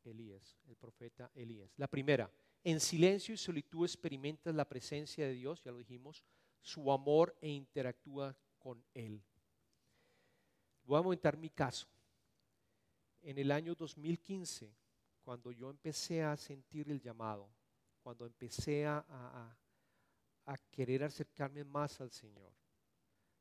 Elías, 0.04 0.58
el 0.68 0.76
profeta 0.76 1.30
Elías. 1.34 1.72
La 1.78 1.88
primera, 1.88 2.30
en 2.62 2.78
silencio 2.78 3.32
y 3.32 3.38
solitud 3.38 3.86
experimentas 3.86 4.54
la 4.54 4.68
presencia 4.68 5.26
de 5.26 5.32
Dios, 5.32 5.62
ya 5.62 5.72
lo 5.72 5.78
dijimos, 5.78 6.22
su 6.60 6.92
amor 6.92 7.34
e 7.40 7.48
interactúa 7.48 8.36
con 8.58 8.84
Él. 8.92 9.24
Voy 10.84 11.00
a 11.00 11.02
comentar 11.02 11.38
mi 11.38 11.48
caso. 11.48 11.88
En 13.22 13.38
el 13.38 13.50
año 13.50 13.74
2015, 13.74 14.76
cuando 15.22 15.52
yo 15.52 15.70
empecé 15.70 16.22
a 16.22 16.36
sentir 16.36 16.90
el 16.90 17.00
llamado, 17.00 17.48
cuando 18.02 18.26
empecé 18.26 18.84
a, 18.84 19.56
a 20.44 20.58
querer 20.70 21.02
acercarme 21.02 21.64
más 21.64 21.98
al 22.02 22.10
Señor, 22.10 22.59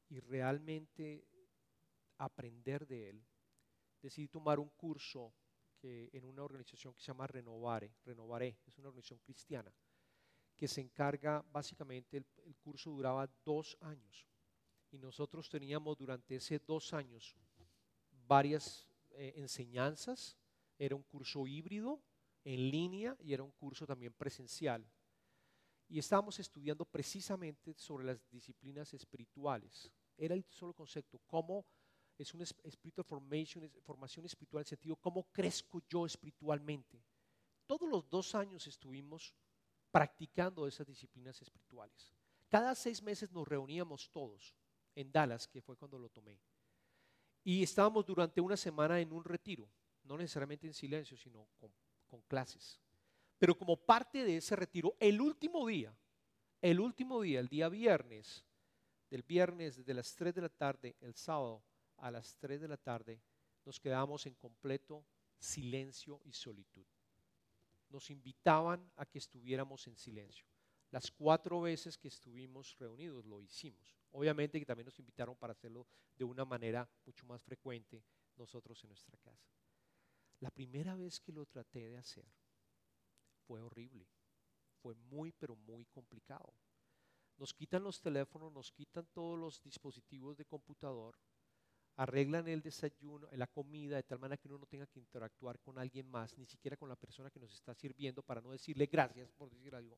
y 0.10 0.20
realmente 0.20 1.26
aprender 2.18 2.86
de 2.88 3.10
él, 3.10 3.26
decidí 4.02 4.28
tomar 4.28 4.60
un 4.60 4.70
curso 4.70 5.34
que, 5.78 6.10
en 6.14 6.26
una 6.26 6.44
organización 6.44 6.94
que 6.94 7.02
se 7.02 7.08
llama 7.08 7.28
Renovare, 7.28 7.94
Renovaré, 8.04 8.58
es 8.66 8.78
una 8.78 8.90
organización 8.90 9.20
cristiana, 9.20 9.74
que 10.56 10.68
se 10.68 10.82
encarga, 10.82 11.46
básicamente 11.52 12.18
el, 12.18 12.56
curso 12.58 12.92
duraba 12.92 13.30
dos 13.46 13.78
años 13.82 14.28
y 14.92 14.98
nosotros 14.98 15.50
teníamos 15.50 15.98
durante 15.98 16.36
ese 16.36 16.60
dos 16.60 16.94
años 16.94 17.36
varias 18.28 18.88
eh, 19.12 19.34
enseñanzas, 19.38 20.38
era 20.78 20.96
un 20.96 21.04
curso 21.04 21.48
híbrido, 21.48 22.02
en 22.44 22.72
línea 22.72 23.16
y 23.20 23.34
era 23.34 23.44
un 23.44 23.52
curso 23.52 23.86
también 23.86 24.14
presencial. 24.14 24.86
Y 25.88 26.00
estábamos 26.00 26.40
estudiando 26.40 26.86
precisamente 26.86 27.74
sobre 27.76 28.06
las 28.06 28.30
disciplinas 28.30 28.94
espirituales. 28.94 29.92
Era 30.20 30.36
el 30.36 30.44
solo 30.50 30.74
concepto, 30.74 31.20
cómo 31.26 31.66
es 32.18 32.34
un 32.34 32.42
espíritu 32.42 33.02
formation, 33.04 33.72
formación 33.82 34.26
espiritual 34.26 34.60
en 34.60 34.64
el 34.66 34.68
sentido, 34.68 34.96
cómo 34.98 35.24
crezco 35.32 35.82
yo 35.88 36.06
espiritualmente. 36.06 37.02
Todos 37.66 37.88
los 37.90 38.10
dos 38.10 38.36
años 38.36 38.68
estuvimos 38.68 39.34
practicando 39.90 40.68
esas 40.68 40.86
disciplinas 40.86 41.42
espirituales. 41.42 42.14
Cada 42.50 42.76
seis 42.76 43.02
meses 43.02 43.32
nos 43.32 43.48
reuníamos 43.48 44.10
todos 44.12 44.54
en 44.96 45.10
Dallas, 45.10 45.48
que 45.48 45.62
fue 45.62 45.78
cuando 45.78 45.98
lo 45.98 46.10
tomé. 46.10 46.42
Y 47.46 47.64
estábamos 47.64 48.06
durante 48.06 48.42
una 48.42 48.58
semana 48.58 49.00
en 49.00 49.14
un 49.14 49.24
retiro, 49.24 49.70
no 50.04 50.18
necesariamente 50.18 50.68
en 50.68 50.74
silencio, 50.74 51.16
sino 51.16 51.48
con, 51.58 51.72
con 52.08 52.22
clases. 52.24 52.82
Pero 53.38 53.58
como 53.58 53.78
parte 53.78 54.26
de 54.26 54.38
ese 54.38 54.58
retiro, 54.58 54.98
el 55.00 55.22
último 55.22 55.66
día, 55.66 55.96
el 56.62 56.82
último 56.82 57.22
día, 57.22 57.40
el 57.40 57.48
día 57.48 57.70
viernes, 57.70 58.46
del 59.10 59.24
viernes 59.24 59.78
desde 59.78 59.94
las 59.94 60.16
3 60.16 60.36
de 60.36 60.42
la 60.42 60.50
tarde, 60.50 60.96
el 61.02 61.16
sábado 61.16 61.64
a 61.98 62.12
las 62.12 62.36
3 62.38 62.62
de 62.62 62.68
la 62.68 62.78
tarde, 62.78 63.22
nos 63.66 63.80
quedamos 63.80 64.26
en 64.26 64.36
completo 64.36 65.06
silencio 65.38 66.22
y 66.26 66.34
solitud. 66.34 66.86
Nos 67.90 68.10
invitaban 68.12 68.92
a 68.96 69.06
que 69.06 69.18
estuviéramos 69.18 69.88
en 69.88 69.98
silencio. 69.98 70.46
Las 70.92 71.12
cuatro 71.12 71.62
veces 71.62 71.98
que 71.98 72.08
estuvimos 72.08 72.78
reunidos 72.78 73.26
lo 73.26 73.42
hicimos. 73.42 73.96
Obviamente 74.12 74.60
que 74.60 74.66
también 74.66 74.86
nos 74.86 75.00
invitaron 75.00 75.36
para 75.36 75.52
hacerlo 75.52 75.88
de 76.18 76.24
una 76.24 76.46
manera 76.46 76.90
mucho 77.06 77.26
más 77.26 77.44
frecuente 77.44 78.04
nosotros 78.36 78.84
en 78.84 78.90
nuestra 78.90 79.18
casa. 79.18 79.52
La 80.40 80.50
primera 80.50 80.96
vez 80.96 81.20
que 81.20 81.32
lo 81.32 81.46
traté 81.46 81.90
de 81.90 81.98
hacer 81.98 82.26
fue 83.46 83.62
horrible. 83.62 84.08
fue 84.82 84.96
muy, 84.96 85.34
pero 85.34 85.58
muy 85.58 85.86
complicado. 85.88 86.54
Nos 87.40 87.54
quitan 87.54 87.84
los 87.84 88.02
teléfonos, 88.02 88.52
nos 88.52 88.72
quitan 88.72 89.08
todos 89.14 89.40
los 89.40 89.64
dispositivos 89.64 90.36
de 90.36 90.44
computador, 90.44 91.18
arreglan 91.96 92.48
el 92.50 92.62
desayuno, 92.62 93.30
la 93.32 93.48
comida, 93.48 93.96
de 93.96 94.04
tal 94.04 94.20
manera 94.20 94.38
que 94.38 94.50
uno 94.50 94.58
no 94.58 94.66
tenga 94.66 94.86
que 94.88 95.00
interactuar 95.00 95.58
con 95.60 95.80
alguien 95.80 96.06
más, 96.10 96.38
ni 96.38 96.46
siquiera 96.46 96.76
con 96.76 96.90
la 96.90 96.98
persona 96.98 97.32
que 97.32 97.40
nos 97.40 97.54
está 97.54 97.74
sirviendo, 97.74 98.22
para 98.22 98.42
no 98.42 98.52
decirle 98.52 98.88
gracias 98.88 99.32
por 99.32 99.50
decir 99.50 99.74
algo. 99.74 99.98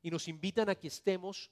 Y 0.00 0.10
nos 0.10 0.26
invitan 0.28 0.70
a 0.70 0.74
que 0.74 0.88
estemos 0.88 1.50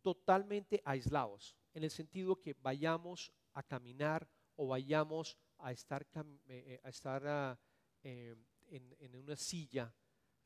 totalmente 0.00 0.80
aislados, 0.84 1.54
en 1.74 1.84
el 1.84 1.90
sentido 1.90 2.40
que 2.40 2.54
vayamos 2.54 3.30
a 3.52 3.62
caminar 3.62 4.26
o 4.56 4.68
vayamos 4.68 5.36
a 5.58 5.72
estar, 5.72 6.06
eh, 6.14 6.38
eh, 6.46 6.80
a 6.82 6.88
estar 6.88 7.26
ah, 7.26 7.60
eh, 8.02 8.34
en, 8.70 9.16
una 9.16 9.36
silla 9.36 9.94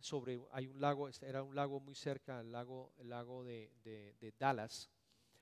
sobre, 0.03 0.41
hay 0.51 0.67
un 0.67 0.81
lago, 0.81 1.09
era 1.09 1.43
un 1.43 1.55
lago 1.55 1.81
muy 1.81 1.95
cerca, 1.95 2.41
el 2.41 2.53
lago, 2.53 2.93
el 2.99 3.09
lago 3.09 3.45
de, 3.45 3.71
de 3.85 4.35
Dallas, 4.39 4.91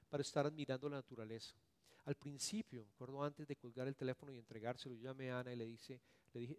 para 0.09 0.23
estar 0.23 0.47
admirando 0.47 0.89
la 0.89 0.97
naturaleza. 0.97 1.57
Al 2.05 2.15
principio, 2.17 2.85
me 2.85 2.91
acuerdo 2.91 3.23
antes 3.23 3.47
de 3.47 3.57
colgar 3.57 3.87
el 3.87 3.97
teléfono 3.97 4.33
y 4.33 4.39
entregárselo, 4.39 4.95
yo 4.95 5.03
llamé 5.03 5.31
a 5.31 5.41
Ana 5.41 5.53
y 5.53 5.57
le, 5.57 5.67
dice, 5.67 6.01
le 6.33 6.41
dije, 6.41 6.59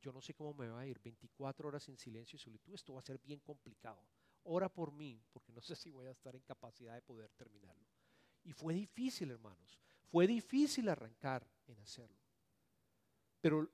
yo 0.00 0.12
no 0.12 0.20
sé 0.20 0.34
cómo 0.34 0.52
me 0.54 0.68
va 0.68 0.80
a 0.80 0.86
ir, 0.86 1.00
24 1.00 1.68
horas 1.68 1.88
en 1.88 1.96
silencio 1.96 2.36
y 2.36 2.40
solitud, 2.40 2.74
esto 2.74 2.92
va 2.92 3.00
a 3.00 3.02
ser 3.02 3.18
bien 3.18 3.40
complicado. 3.40 4.04
Ora 4.44 4.68
por 4.68 4.92
mí, 4.92 5.20
porque 5.32 5.52
no 5.52 5.60
sé 5.62 5.74
si 5.74 5.90
voy 5.90 6.06
a 6.06 6.10
estar 6.10 6.36
en 6.36 6.42
capacidad 6.42 6.94
de 6.94 7.02
poder 7.02 7.30
terminarlo. 7.32 7.84
Y 8.44 8.52
fue 8.52 8.74
difícil, 8.74 9.30
hermanos, 9.30 9.78
fue 10.10 10.26
difícil 10.26 10.88
arrancar 10.88 11.46
en 11.66 11.78
hacerlo. 11.78 12.20
Pero 13.40 13.68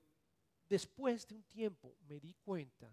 después 0.69 1.27
de 1.27 1.35
un 1.35 1.43
tiempo 1.43 1.97
me 2.07 2.19
di 2.19 2.33
cuenta, 2.33 2.89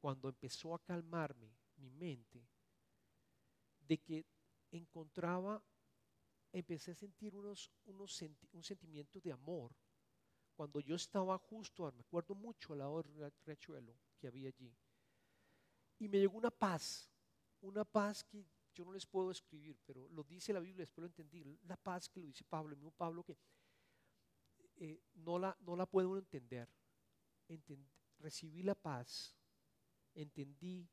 cuando 0.00 0.28
empezó 0.28 0.74
a 0.74 0.82
calmarme 0.82 1.54
mi 1.76 1.90
mente, 1.90 2.48
de 3.80 3.98
que 3.98 4.26
encontraba 4.70 5.62
empecé 6.52 6.92
a 6.92 6.94
sentir 6.94 7.34
unos, 7.34 7.70
unos 7.84 8.22
un 8.52 8.62
sentimiento 8.62 9.20
de 9.20 9.32
amor 9.32 9.74
cuando 10.60 10.78
yo 10.80 10.94
estaba 10.94 11.38
justo, 11.38 11.90
me 11.92 12.02
acuerdo 12.02 12.34
mucho 12.34 12.74
al 12.74 12.80
lado 12.80 13.02
del 13.02 13.32
riachuelo 13.46 13.96
que 14.18 14.26
había 14.26 14.48
allí. 14.48 14.76
Y 15.98 16.06
me 16.06 16.18
llegó 16.18 16.36
una 16.36 16.50
paz, 16.50 17.10
una 17.62 17.82
paz 17.82 18.22
que 18.24 18.44
yo 18.74 18.84
no 18.84 18.92
les 18.92 19.06
puedo 19.06 19.30
escribir, 19.30 19.78
pero 19.86 20.06
lo 20.10 20.22
dice 20.22 20.52
la 20.52 20.60
Biblia, 20.60 20.82
después 20.82 21.00
lo 21.00 21.06
entendí, 21.06 21.58
la 21.62 21.78
paz 21.78 22.10
que 22.10 22.20
lo 22.20 22.26
dice 22.26 22.44
Pablo, 22.44 22.74
el 22.74 22.76
mismo 22.76 22.90
Pablo 22.90 23.24
que 23.24 23.38
eh, 24.76 25.00
no, 25.14 25.38
la, 25.38 25.56
no 25.60 25.76
la 25.76 25.86
puedo 25.86 26.18
entender. 26.18 26.68
recibí 28.18 28.62
la 28.62 28.74
paz, 28.74 29.39
entendí, 30.14 30.88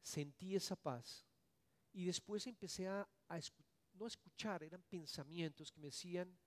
sentí 0.00 0.54
esa 0.54 0.76
paz 0.76 1.26
y 1.92 2.04
después 2.04 2.46
empecé 2.46 2.88
a, 2.88 3.08
a 3.28 3.40
no 3.94 4.06
escuchar, 4.06 4.62
eran 4.62 4.82
pensamientos 4.82 5.70
que 5.70 5.80
me 5.80 5.88
decían, 5.88 6.38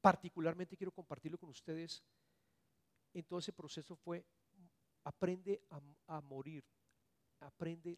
particularmente 0.00 0.76
quiero 0.76 0.92
compartirlo 0.92 1.38
con 1.38 1.50
ustedes, 1.50 2.04
en 3.12 3.24
todo 3.24 3.38
ese 3.38 3.52
proceso 3.52 3.96
fue, 3.96 4.26
aprende 5.04 5.62
a, 6.08 6.20
morir, 6.20 6.64
aprende 7.40 7.96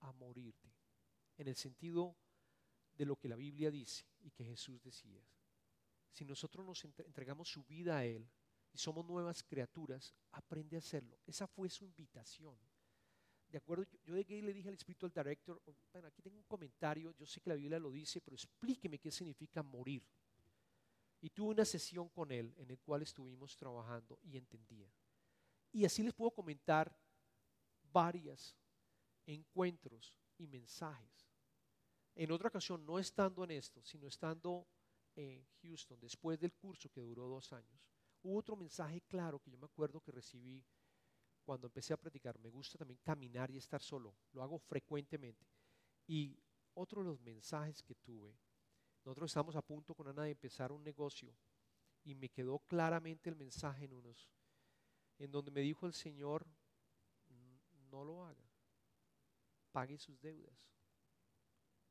a 0.00 0.12
morirte, 0.12 0.74
en 1.38 1.48
el 1.48 1.56
sentido 1.56 2.16
de 2.92 3.06
lo 3.06 3.16
que 3.16 3.28
la 3.28 3.36
Biblia 3.36 3.70
dice 3.70 4.04
y 4.20 4.30
que 4.30 4.44
Jesús 4.44 4.82
decía. 4.82 5.22
Si 6.12 6.24
nosotros 6.24 6.64
nos 6.64 6.84
entregamos 6.84 7.48
su 7.48 7.62
vida 7.64 7.98
a 7.98 8.04
Él 8.04 8.28
y 8.76 8.78
somos 8.78 9.06
nuevas 9.06 9.42
criaturas, 9.42 10.14
aprende 10.32 10.76
a 10.76 10.80
hacerlo. 10.80 11.18
Esa 11.26 11.46
fue 11.46 11.70
su 11.70 11.86
invitación 11.86 12.58
de 13.48 13.58
acuerdo, 13.58 13.86
yo, 14.04 14.14
de 14.14 14.24
que 14.24 14.42
le 14.42 14.52
dije 14.52 14.68
al 14.68 14.74
espíritu 14.74 15.06
al 15.06 15.12
director, 15.12 15.62
oh, 15.64 15.74
bueno, 15.92 16.08
aquí 16.08 16.20
tengo 16.20 16.36
un 16.36 16.44
comentario, 16.44 17.12
yo 17.12 17.24
sé 17.24 17.40
que 17.40 17.48
la 17.48 17.56
Biblia 17.56 17.78
lo 17.78 17.90
dice, 17.90 18.20
pero 18.20 18.34
explíqueme 18.34 18.98
qué 18.98 19.10
significa 19.10 19.62
morir. 19.62 20.06
Y 21.20 21.30
tuve 21.30 21.52
una 21.52 21.64
sesión 21.64 22.08
con 22.10 22.30
él 22.30 22.52
en 22.58 22.70
el 22.70 22.78
cual 22.80 23.02
estuvimos 23.02 23.56
trabajando 23.56 24.18
y 24.22 24.36
entendía. 24.36 24.92
Y 25.72 25.84
así 25.84 26.02
les 26.02 26.12
puedo 26.12 26.32
comentar 26.32 26.94
varias 27.92 28.54
encuentros 29.24 30.18
y 30.36 30.46
mensajes. 30.46 31.30
En 32.14 32.32
otra 32.32 32.48
ocasión, 32.48 32.84
no 32.84 32.98
estando 32.98 33.44
en 33.44 33.52
esto, 33.52 33.82
sino 33.82 34.06
estando 34.06 34.66
en 35.14 35.46
Houston, 35.62 35.98
después 36.00 36.38
del 36.38 36.52
curso 36.52 36.90
que 36.90 37.00
duró 37.00 37.26
dos 37.26 37.52
años, 37.52 37.80
hubo 38.26 38.38
otro 38.38 38.56
mensaje 38.56 39.00
claro 39.02 39.38
que 39.38 39.50
yo 39.50 39.58
me 39.58 39.66
acuerdo 39.66 40.00
que 40.00 40.10
recibí 40.10 40.64
cuando 41.44 41.68
empecé 41.68 41.94
a 41.94 41.96
practicar, 41.96 42.38
me 42.40 42.50
gusta 42.50 42.76
también 42.76 42.98
caminar 43.04 43.52
y 43.52 43.56
estar 43.56 43.80
solo. 43.80 44.16
Lo 44.32 44.42
hago 44.42 44.58
frecuentemente. 44.58 45.46
Y 46.08 46.36
otro 46.74 47.02
de 47.02 47.08
los 47.08 47.20
mensajes 47.20 47.84
que 47.84 47.94
tuve, 47.94 48.36
nosotros 49.04 49.30
estamos 49.30 49.54
a 49.54 49.62
punto 49.62 49.94
con 49.94 50.08
Ana 50.08 50.24
de 50.24 50.32
empezar 50.32 50.72
un 50.72 50.82
negocio 50.82 51.32
y 52.02 52.16
me 52.16 52.28
quedó 52.28 52.58
claramente 52.58 53.30
el 53.30 53.36
mensaje 53.36 53.84
en 53.84 53.92
unos, 53.92 54.28
en 55.18 55.30
donde 55.30 55.52
me 55.52 55.60
dijo 55.60 55.86
el 55.86 55.92
Señor, 55.92 56.44
no 57.90 58.04
lo 58.04 58.24
haga, 58.24 58.50
pague 59.70 59.98
sus 59.98 60.20
deudas, 60.20 60.58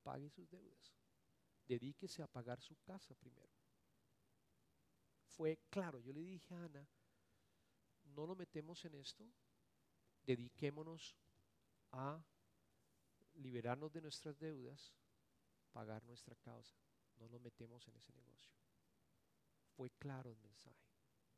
pague 0.04 0.30
sus 0.30 0.50
deudas, 0.50 0.94
dedíquese 1.66 2.22
a 2.22 2.28
pagar 2.28 2.60
su 2.60 2.76
casa 2.82 3.16
primero. 3.16 3.65
Fue 5.38 5.60
claro, 5.70 6.00
yo 6.00 6.14
le 6.14 6.22
dije 6.22 6.54
a 6.56 6.64
Ana, 6.64 6.88
no 8.16 8.26
lo 8.26 8.36
metemos 8.36 8.86
en 8.86 8.96
esto, 8.96 9.30
dediquémonos 10.26 11.16
a 11.92 12.24
liberarnos 13.36 13.92
de 13.92 14.02
nuestras 14.02 14.40
deudas, 14.40 14.94
pagar 15.72 16.04
nuestra 16.04 16.36
causa. 16.36 16.76
No 17.18 17.28
nos 17.28 17.42
metemos 17.42 17.88
en 17.88 17.96
ese 17.98 18.14
negocio. 18.14 18.54
Fue 19.76 19.90
claro 19.92 20.32
el 20.32 20.38
mensaje. 20.38 20.86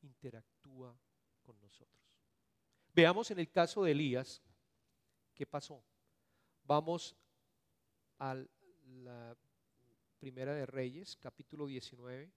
Interactúa 0.02 0.96
con 1.42 1.60
nosotros. 1.60 2.08
Veamos 2.94 3.32
en 3.32 3.40
el 3.40 3.50
caso 3.50 3.84
de 3.84 3.92
Elías 3.92 4.42
qué 5.34 5.46
pasó. 5.46 5.84
Vamos 6.64 7.16
a 8.20 8.36
la 8.86 9.38
Primera 10.20 10.54
de 10.54 10.66
Reyes, 10.66 11.16
capítulo 11.16 11.68
19, 11.68 12.32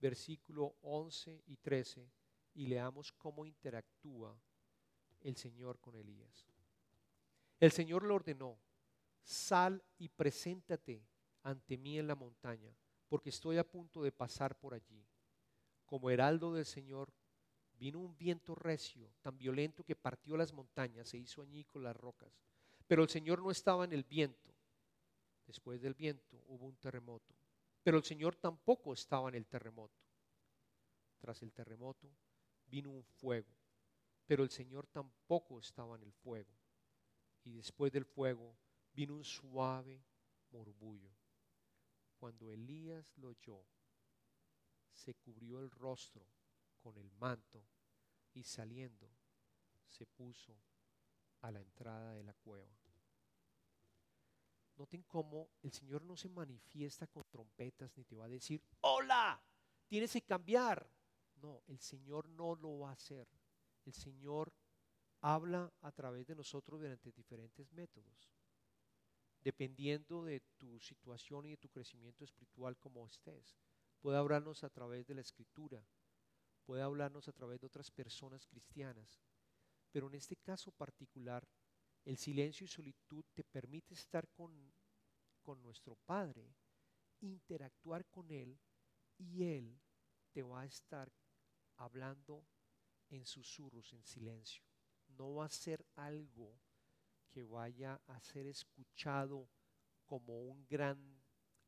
versículo 0.00 0.76
11 0.82 1.42
y 1.46 1.56
13, 1.56 2.10
y 2.54 2.66
leamos 2.66 3.12
cómo 3.12 3.44
interactúa 3.44 4.38
el 5.20 5.36
Señor 5.36 5.78
con 5.80 5.96
Elías. 5.96 6.46
El 7.58 7.72
Señor 7.72 8.04
le 8.04 8.12
ordenó, 8.12 8.58
sal 9.22 9.82
y 9.98 10.08
preséntate 10.08 11.02
ante 11.42 11.76
mí 11.76 11.98
en 11.98 12.06
la 12.06 12.14
montaña, 12.14 12.74
porque 13.08 13.30
estoy 13.30 13.58
a 13.58 13.68
punto 13.68 14.02
de 14.02 14.12
pasar 14.12 14.58
por 14.58 14.74
allí. 14.74 15.06
Como 15.84 16.10
heraldo 16.10 16.54
del 16.54 16.66
Señor, 16.66 17.12
vino 17.78 18.00
un 18.00 18.16
viento 18.16 18.54
recio, 18.54 19.12
tan 19.20 19.38
violento 19.38 19.84
que 19.84 19.94
partió 19.94 20.36
las 20.36 20.52
montañas, 20.52 21.08
se 21.08 21.18
hizo 21.18 21.42
añicos 21.42 21.82
las 21.82 21.96
rocas. 21.96 22.32
Pero 22.86 23.02
el 23.02 23.08
Señor 23.08 23.42
no 23.42 23.50
estaba 23.50 23.84
en 23.84 23.92
el 23.92 24.04
viento. 24.04 24.54
Después 25.46 25.80
del 25.80 25.94
viento 25.94 26.42
hubo 26.48 26.66
un 26.66 26.76
terremoto. 26.76 27.35
Pero 27.86 27.98
el 27.98 28.02
Señor 28.02 28.34
tampoco 28.34 28.92
estaba 28.92 29.28
en 29.28 29.36
el 29.36 29.46
terremoto. 29.46 30.02
Tras 31.20 31.40
el 31.42 31.52
terremoto 31.52 32.10
vino 32.66 32.90
un 32.90 33.04
fuego 33.04 33.54
pero 34.26 34.42
el 34.42 34.50
Señor 34.50 34.88
tampoco 34.88 35.60
estaba 35.60 35.96
en 35.96 36.02
el 36.02 36.12
fuego. 36.12 36.52
Y 37.44 37.52
después 37.52 37.92
del 37.92 38.04
fuego 38.04 38.58
vino 38.92 39.14
un 39.14 39.24
suave 39.24 40.04
murmullo. 40.50 41.12
Cuando 42.18 42.50
Elías 42.50 43.16
lo 43.18 43.28
oyó, 43.28 43.62
se 44.92 45.14
cubrió 45.14 45.60
el 45.60 45.70
rostro 45.70 46.26
con 46.80 46.98
el 46.98 47.10
manto 47.12 47.62
y 48.34 48.42
saliendo 48.42 49.08
se 49.86 50.06
puso 50.06 50.58
a 51.42 51.52
la 51.52 51.60
entrada 51.60 52.14
de 52.14 52.24
la 52.24 52.34
cueva. 52.34 52.85
Noten 54.76 55.02
cómo 55.04 55.48
el 55.62 55.72
Señor 55.72 56.02
no 56.02 56.16
se 56.16 56.28
manifiesta 56.28 57.06
con 57.06 57.24
trompetas 57.30 57.96
ni 57.96 58.04
te 58.04 58.14
va 58.14 58.26
a 58.26 58.28
decir, 58.28 58.62
hola, 58.80 59.42
tienes 59.86 60.12
que 60.12 60.22
cambiar. 60.22 60.88
No, 61.36 61.62
el 61.66 61.80
Señor 61.80 62.28
no 62.28 62.54
lo 62.54 62.78
va 62.80 62.90
a 62.90 62.92
hacer 62.94 63.28
el 63.86 63.94
Señor 63.94 64.52
habla 65.20 65.72
a 65.80 65.92
través 65.92 66.26
de 66.26 66.34
nosotros 66.34 66.80
mediante 66.80 67.12
diferentes 67.12 67.72
métodos, 67.72 68.30
dependiendo 69.42 70.24
de 70.24 70.40
tu 70.58 70.78
situación 70.80 71.46
y 71.46 71.50
de 71.50 71.56
tu 71.56 71.68
crecimiento 71.68 72.24
espiritual 72.24 72.76
como 72.76 73.06
estés. 73.06 73.56
Puede 74.00 74.18
hablarnos 74.18 74.62
a 74.64 74.70
través 74.70 75.06
de 75.06 75.14
la 75.14 75.20
escritura, 75.20 75.82
puede 76.64 76.82
hablarnos 76.82 77.28
a 77.28 77.32
través 77.32 77.60
de 77.60 77.68
otras 77.68 77.90
personas 77.90 78.46
cristianas, 78.46 79.20
pero 79.90 80.08
en 80.08 80.16
este 80.16 80.36
caso 80.36 80.72
particular, 80.72 81.48
el 82.06 82.16
silencio 82.16 82.64
y 82.64 82.68
solitud 82.68 83.24
te 83.34 83.42
permite 83.42 83.94
estar 83.94 84.28
con, 84.28 84.72
con 85.42 85.60
nuestro 85.60 85.96
Padre, 85.96 86.54
interactuar 87.20 88.06
con 88.06 88.30
Él 88.30 88.56
y 89.18 89.42
Él 89.42 89.80
te 90.30 90.42
va 90.42 90.60
a 90.60 90.66
estar 90.66 91.12
hablando 91.78 92.46
en 93.08 93.26
susurros, 93.26 93.92
en 93.92 94.04
silencio. 94.04 94.62
No 95.08 95.34
va 95.34 95.46
a 95.46 95.50
ser 95.50 95.84
algo 95.96 96.56
que 97.28 97.42
vaya 97.42 98.00
a 98.06 98.20
ser 98.20 98.46
escuchado 98.46 99.50
como 100.04 100.44
un 100.44 100.64
gran 100.68 101.20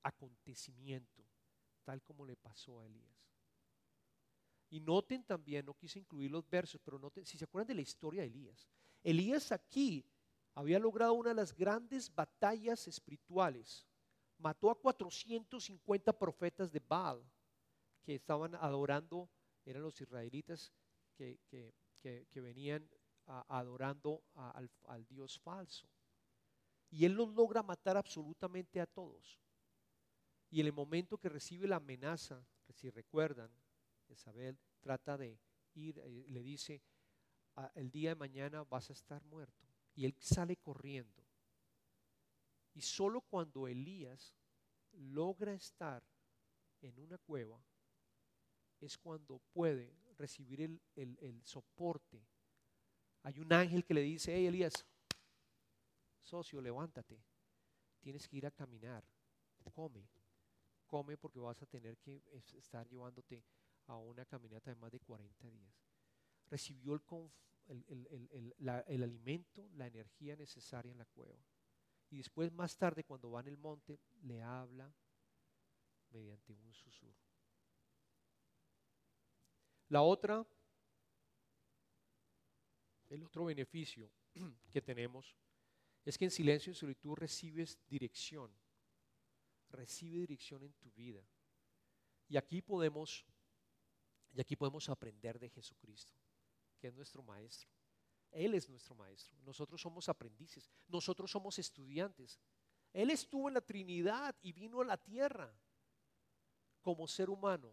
acontecimiento, 0.05 1.25
tal 1.83 2.01
como 2.01 2.25
le 2.25 2.37
pasó 2.37 2.81
a 2.81 2.87
Elías. 2.87 3.29
Y 4.71 4.79
noten 4.79 5.25
también, 5.25 5.67
no 5.67 5.75
quise 5.75 5.99
incluir 5.99 6.31
los 6.31 6.49
versos, 6.49 6.81
pero 6.85 6.97
noten, 6.97 7.27
si 7.27 7.37
se 7.37 7.45
acuerdan 7.45 7.69
de 7.69 7.75
la 7.75 7.81
historia 7.81 8.23
de 8.23 8.29
Elías, 8.29 8.69
Elías 9.03 9.51
aquí 9.51 10.05
había 10.59 10.81
logrado 10.81 11.13
una 11.13 11.29
de 11.29 11.37
las 11.37 11.55
grandes 11.55 12.13
batallas 12.13 12.89
espirituales. 12.89 13.87
Mató 14.39 14.73
a 14.73 14.75
450 14.75 16.13
profetas 16.19 16.73
de 16.73 16.81
Baal 16.81 17.23
que 18.03 18.17
estaban 18.17 18.57
adorando, 18.57 19.31
eran 19.65 19.83
los 19.83 20.01
israelitas 20.01 20.73
que, 21.17 21.39
venían 22.35 22.91
adorando 23.47 24.25
al, 24.35 24.69
al 24.87 25.07
Dios 25.07 25.39
falso. 25.39 25.89
Y 26.91 27.05
él 27.05 27.13
los 27.13 27.33
logra 27.35 27.63
matar 27.63 27.97
absolutamente 27.97 28.81
a 28.81 28.87
todos. 28.87 29.39
Y 30.51 30.59
en 30.59 30.67
el 30.67 30.73
momento 30.73 31.19
que 31.19 31.29
recibe 31.29 31.69
la 31.69 31.77
amenaza, 31.77 32.45
que 32.67 32.73
si 32.73 32.91
recuerdan, 32.91 33.53
Isabel 34.09 34.59
trata 34.81 35.17
de 35.17 35.39
ir, 35.75 36.01
eh, 36.01 36.25
le 36.27 36.43
dice, 36.43 36.83
ah, 37.55 37.71
el 37.77 37.93
día 37.93 38.09
de 38.09 38.17
mañana 38.17 38.65
vas 38.65 38.91
a 38.91 38.95
estar 38.95 39.23
muerto. 39.23 39.68
Y 39.99 40.05
él 40.05 40.15
sale 40.21 40.57
corriendo. 40.59 41.25
Y 42.73 42.83
solo 42.83 43.21
cuando 43.21 43.67
Elías 43.67 44.33
logra 44.93 45.53
estar 45.53 46.05
en 46.81 46.97
una 47.01 47.19
cueva, 47.19 47.61
es 48.79 48.97
cuando 48.97 49.41
puede 49.53 49.93
recibir 50.17 50.61
el, 50.95 51.43
soporte. 51.43 52.25
Hay 53.25 53.41
un 53.41 53.53
ángel 53.53 53.85
que 53.85 53.95
le 53.95 54.03
dice, 54.03 54.33
hey 54.37 54.47
Elías, 54.47 54.87
socio, 56.23 56.61
levántate, 56.61 57.21
tienes 57.99 58.29
que 58.29 58.37
ir 58.37 58.47
a 58.47 58.53
caminar, 58.53 59.03
come, 59.75 60.09
come 60.87 61.17
porque 61.17 61.41
vas 61.41 61.61
a 61.61 61.67
tener 61.67 61.99
que 61.99 62.23
estar 62.57 62.87
llevándote 62.87 63.43
a 63.87 63.97
una 63.97 64.25
caminata 64.25 64.71
de 64.71 64.77
más 64.77 64.93
de 64.93 65.01
40 65.01 65.51
días. 65.51 65.88
Recibió 66.51 66.95
el, 67.67 69.03
alimento, 69.03 69.69
la 69.75 69.87
energía 69.87 70.37
necesaria 70.37 70.93
en 70.93 70.99
la 70.99 71.05
cueva. 71.07 71.39
Y 72.11 72.17
después, 72.17 72.53
más 72.53 72.77
tarde, 72.77 73.05
cuando 73.05 73.31
va 73.31 73.41
en 73.41 73.49
el 73.49 73.59
monte, 73.59 74.01
le 74.23 74.43
habla 74.43 74.93
mediante 76.11 76.53
un 76.53 76.73
susurro. 76.73 77.29
La 79.89 80.03
otra, 80.03 80.47
el 83.09 83.23
otro 83.23 83.47
beneficio 83.47 84.11
que 84.71 84.81
tenemos 84.81 85.37
es 86.05 86.17
que 86.17 86.25
en 86.25 86.31
silencio 86.31 86.73
y 86.73 86.75
solitud 86.75 87.15
recibes 87.15 87.79
dirección, 87.87 88.51
recibe 89.71 90.21
dirección 90.21 90.63
en 90.63 90.73
tu 90.75 90.91
vida. 90.93 91.23
Y 92.29 92.37
aquí 92.37 92.63
podemos 92.63 93.27
y 94.33 94.41
aquí 94.41 94.57
podemos 94.57 94.89
aprender 94.89 95.39
de 95.39 95.49
Jesucristo, 95.49 96.18
que 96.79 96.89
es 96.89 96.95
nuestro 96.95 97.23
maestro. 97.23 97.69
Él 98.31 98.55
es 98.55 98.69
nuestro 98.69 98.95
maestro. 98.95 99.37
Nosotros 99.45 99.81
somos 99.81 100.09
aprendices. 100.09 100.71
Nosotros 100.87 101.31
somos 101.31 101.59
estudiantes. 101.59 102.39
Él 102.93 103.11
estuvo 103.11 103.49
en 103.49 103.55
la 103.55 103.61
Trinidad 103.61 104.37
y 104.43 104.53
vino 104.53 104.81
a 104.81 104.85
la 104.85 104.97
tierra 104.97 105.53
como 106.81 107.07
ser 107.07 107.31
humano, 107.31 107.73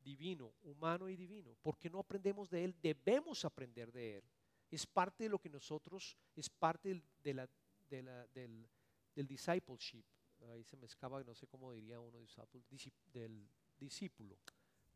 divino, 0.00 0.54
humano 0.62 1.08
y 1.08 1.16
divino. 1.16 1.56
¿Por 1.62 1.78
qué 1.78 1.90
no 1.90 1.98
aprendemos 1.98 2.50
de 2.50 2.64
Él? 2.64 2.76
Debemos 2.80 3.44
aprender 3.44 3.92
de 3.92 4.18
Él. 4.18 4.24
Es 4.70 4.86
parte 4.86 5.24
de 5.24 5.30
lo 5.30 5.38
que 5.38 5.48
nosotros, 5.48 6.16
es 6.34 6.50
parte 6.50 7.02
de 7.22 7.34
la, 7.34 7.48
del, 7.88 8.68
del, 9.14 9.26
discipleship. 9.26 10.04
Ahí 10.50 10.62
se 10.62 10.76
me 10.76 10.86
escapa, 10.86 11.22
no 11.24 11.34
sé 11.34 11.46
cómo 11.46 11.72
diría 11.72 11.98
uno, 11.98 12.18
del 13.12 13.48
discípulo 13.78 14.38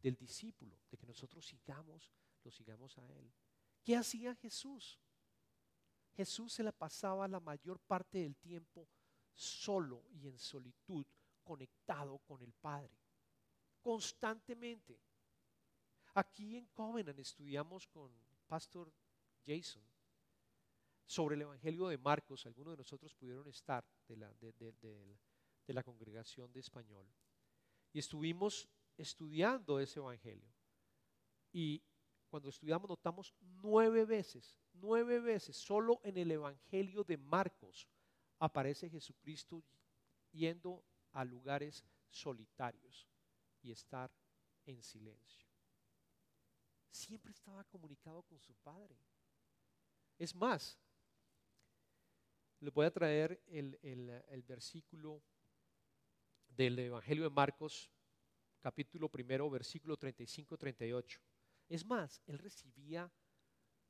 del 0.02 0.16
discípulo, 0.16 0.76
de 0.90 0.98
que 0.98 1.06
nosotros 1.06 1.46
sigamos, 1.46 2.10
lo 2.44 2.50
sigamos 2.50 2.96
a 2.98 3.06
Él. 3.12 3.32
¿Qué 3.82 3.96
hacía 3.96 4.34
Jesús? 4.36 5.00
Jesús 6.14 6.52
se 6.52 6.62
la 6.62 6.72
pasaba 6.72 7.26
la 7.26 7.40
mayor 7.40 7.80
parte 7.80 8.18
del 8.18 8.36
tiempo 8.36 8.88
solo 9.34 10.04
y 10.10 10.28
en 10.28 10.38
solitud, 10.38 11.06
conectado 11.42 12.18
con 12.18 12.42
el 12.42 12.52
Padre, 12.52 12.94
constantemente. 13.80 15.00
Aquí 16.14 16.56
en 16.56 16.66
Covenant 16.66 17.18
estudiamos 17.18 17.86
con 17.88 18.12
Pastor 18.46 18.92
Jason 19.44 19.82
sobre 21.06 21.36
el 21.36 21.42
Evangelio 21.42 21.88
de 21.88 21.98
Marcos. 21.98 22.46
Algunos 22.46 22.74
de 22.74 22.78
nosotros 22.78 23.14
pudieron 23.14 23.48
estar 23.48 23.84
de 24.06 24.16
la, 24.16 24.32
de, 24.34 25.18
la 25.68 25.82
congregación 25.82 26.52
de 26.52 26.60
español. 26.60 27.06
Y 27.92 27.98
estuvimos 27.98 28.68
estudiando 28.96 29.80
ese 29.80 30.00
Evangelio. 30.00 30.52
Y 31.52 31.82
cuando 32.32 32.48
estudiamos 32.48 32.88
notamos 32.88 33.34
nueve 33.60 34.06
veces, 34.06 34.58
nueve 34.72 35.20
veces, 35.20 35.54
solo 35.54 36.00
en 36.02 36.16
el 36.16 36.30
Evangelio 36.30 37.04
de 37.04 37.18
Marcos 37.18 37.86
aparece 38.38 38.88
Jesucristo 38.88 39.62
yendo 40.30 40.82
a 41.10 41.26
lugares 41.26 41.84
solitarios 42.08 43.06
y 43.60 43.70
estar 43.70 44.10
en 44.64 44.82
silencio. 44.82 45.46
Siempre 46.90 47.32
estaba 47.32 47.64
comunicado 47.64 48.22
con 48.22 48.40
su 48.40 48.54
Padre. 48.54 48.96
Es 50.18 50.34
más, 50.34 50.78
les 52.60 52.72
voy 52.72 52.86
a 52.86 52.90
traer 52.90 53.42
el, 53.46 53.78
el 53.82 54.42
versículo 54.44 55.22
del 56.48 56.78
Evangelio 56.78 57.24
de 57.24 57.30
Marcos 57.30 57.90
capítulo 58.62 59.10
primero, 59.10 59.50
versículo 59.50 59.98
35-38. 59.98 61.20
Es 61.72 61.86
más, 61.86 62.20
él 62.26 62.38
recibía 62.38 63.10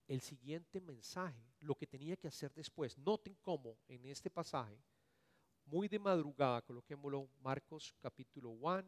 el 0.07 0.21
siguiente 0.21 0.81
mensaje, 0.81 1.53
lo 1.59 1.75
que 1.75 1.89
tenía 1.89 2.17
que 2.17 2.29
hacer 2.29 2.55
después. 2.55 2.97
Noten 2.97 3.35
cómo 3.43 3.77
en 3.89 4.05
este 4.07 4.31
pasaje, 4.31 4.81
muy 5.65 5.89
de 5.89 5.99
madrugada, 5.99 6.63
coloquémoslo 6.63 7.29
Marcos 7.41 7.93
capítulo 8.01 8.51
1, 8.51 8.85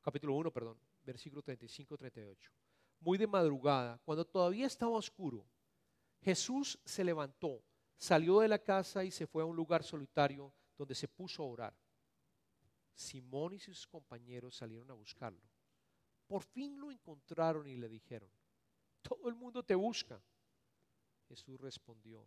capítulo 0.00 0.34
1, 0.34 0.50
perdón, 0.50 0.76
versículo 1.04 1.40
35-38. 1.40 2.50
Muy 2.98 3.16
de 3.16 3.28
madrugada, 3.28 4.00
cuando 4.04 4.24
todavía 4.24 4.66
estaba 4.66 4.96
oscuro, 4.96 5.46
Jesús 6.20 6.80
se 6.84 7.04
levantó, 7.04 7.62
salió 7.96 8.40
de 8.40 8.48
la 8.48 8.58
casa 8.58 9.04
y 9.04 9.12
se 9.12 9.28
fue 9.28 9.44
a 9.44 9.46
un 9.46 9.54
lugar 9.54 9.84
solitario 9.84 10.52
donde 10.76 10.96
se 10.96 11.06
puso 11.06 11.44
a 11.44 11.46
orar. 11.46 11.76
Simón 12.92 13.54
y 13.54 13.60
sus 13.60 13.86
compañeros 13.86 14.56
salieron 14.56 14.90
a 14.90 14.94
buscarlo. 14.94 15.48
Por 16.26 16.42
fin 16.42 16.78
lo 16.78 16.90
encontraron 16.90 17.66
y 17.66 17.76
le 17.76 17.88
dijeron, 17.88 18.30
todo 19.02 19.28
el 19.28 19.34
mundo 19.34 19.62
te 19.62 19.74
busca. 19.74 20.22
Jesús 21.28 21.60
respondió, 21.60 22.26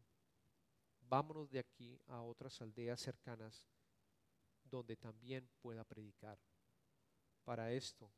vámonos 1.01 1.49
de 1.49 1.59
aquí 1.59 1.99
a 2.07 2.21
otras 2.21 2.61
aldeas 2.61 2.99
cercanas 2.99 3.67
donde 4.63 4.95
también 4.95 5.49
pueda 5.61 5.83
predicar. 5.83 6.39
Para 7.43 7.71
esto 7.71 8.11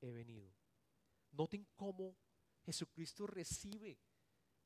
he 0.00 0.10
venido. 0.10 0.50
Noten 1.32 1.66
cómo 1.76 2.16
Jesucristo 2.64 3.26
recibe 3.26 3.98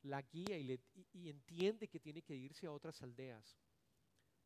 la 0.02 0.22
guía 0.22 0.56
y, 0.58 0.80
y, 1.12 1.28
entiende 1.28 1.88
que 1.88 2.00
tiene 2.00 2.22
que 2.22 2.34
irse 2.34 2.66
a 2.66 2.72
otras 2.72 3.02
aldeas 3.02 3.58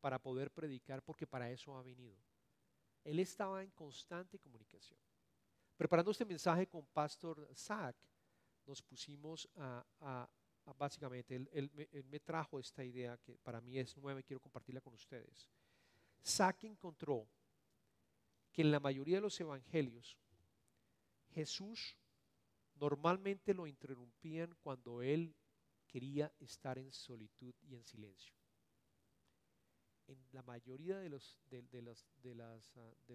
para 0.01 0.21
poder 0.21 0.51
predicar, 0.51 1.01
porque 1.03 1.25
para 1.25 1.49
eso 1.49 1.77
ha 1.77 1.81
venido. 1.81 2.17
Él 3.03 3.19
estaba 3.19 3.63
en 3.63 3.71
constante 3.71 4.39
comunicación. 4.39 4.99
Preparando 5.77 6.11
este 6.11 6.25
mensaje 6.25 6.67
con 6.67 6.85
Pastor 6.85 7.49
Zach, 7.53 7.95
nos 8.65 8.81
pusimos 8.81 9.47
a, 9.57 10.27
básicamente, 10.77 11.35
él, 11.35 11.71
me, 12.09 12.19
trajo 12.19 12.59
esta 12.59 12.83
idea 12.83 13.17
que 13.17 13.37
para 13.37 13.61
mí 13.61 13.77
es 13.77 13.95
nueva 13.97 14.19
y 14.19 14.23
quiero 14.23 14.39
compartirla 14.39 14.81
con 14.81 14.93
ustedes. 14.93 15.49
Zach 16.25 16.63
encontró 16.63 17.27
que 18.51 18.61
en 18.61 18.71
la 18.71 18.79
mayoría 18.79 19.17
de 19.17 19.21
los 19.21 19.39
evangelios 19.39 20.17
Jesús 21.33 21.97
normalmente 22.75 23.53
lo 23.53 23.67
interrumpían 23.67 24.55
cuando 24.63 25.01
él 25.01 25.35
quería 25.85 26.31
estar 26.39 26.77
en 26.77 26.91
solitud 26.91 27.53
y 27.61 27.75
en 27.75 27.83
silencio 27.83 28.33
en 30.07 30.25
la 30.31 30.43
mayoría 30.43 30.97
ah, 30.97 31.01
de 31.01 31.09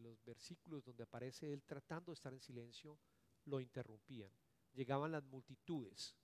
los 0.00 0.24
versículos 0.24 0.84
donde 0.84 1.02
aparece 1.02 1.52
él 1.52 1.62
tratando 1.64 2.12
de 2.12 2.14
estar 2.14 2.32
en 2.32 2.40
silencio, 2.40 2.98
lo 3.44 3.60
interrumpían. 3.60 4.30
Llegaban 4.72 5.12
las 5.12 5.24
multitudes, 5.24 6.16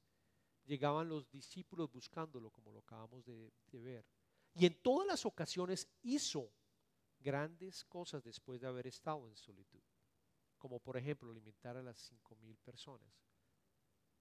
llegaban 0.64 1.09
los 1.09 1.31
discípulos 1.31 1.90
buscándolo, 1.90 2.50
como 2.50 2.72
lo 2.72 2.81
acabamos 2.81 3.24
de, 3.24 3.52
de 3.70 3.81
ver. 3.81 4.07
Y 4.55 4.66
en 4.66 4.81
todas 4.83 5.07
las 5.07 5.26
ocasiones 5.26 5.88
hizo 6.02 6.52
grandes 7.18 7.85
cosas 7.85 8.22
después 8.22 8.61
de 8.61 8.66
haber 8.66 8.87
estado 8.87 9.29
en 9.29 9.37
solitud, 9.37 9.83
como 10.59 10.81
por 10.81 10.96
ejemplo 10.96 11.31
alimentar 11.31 11.76
a 11.76 11.83
las 11.83 11.98
cinco 11.98 12.37
mil 12.37 12.57
personas, 12.59 13.12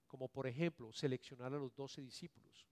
como 0.06 0.28
por 0.28 0.46
ejemplo 0.46 0.92
seleccionar 0.92 1.54
a 1.54 1.58
los 1.58 1.74
doce 1.74 2.02
discípulos, 2.02 2.66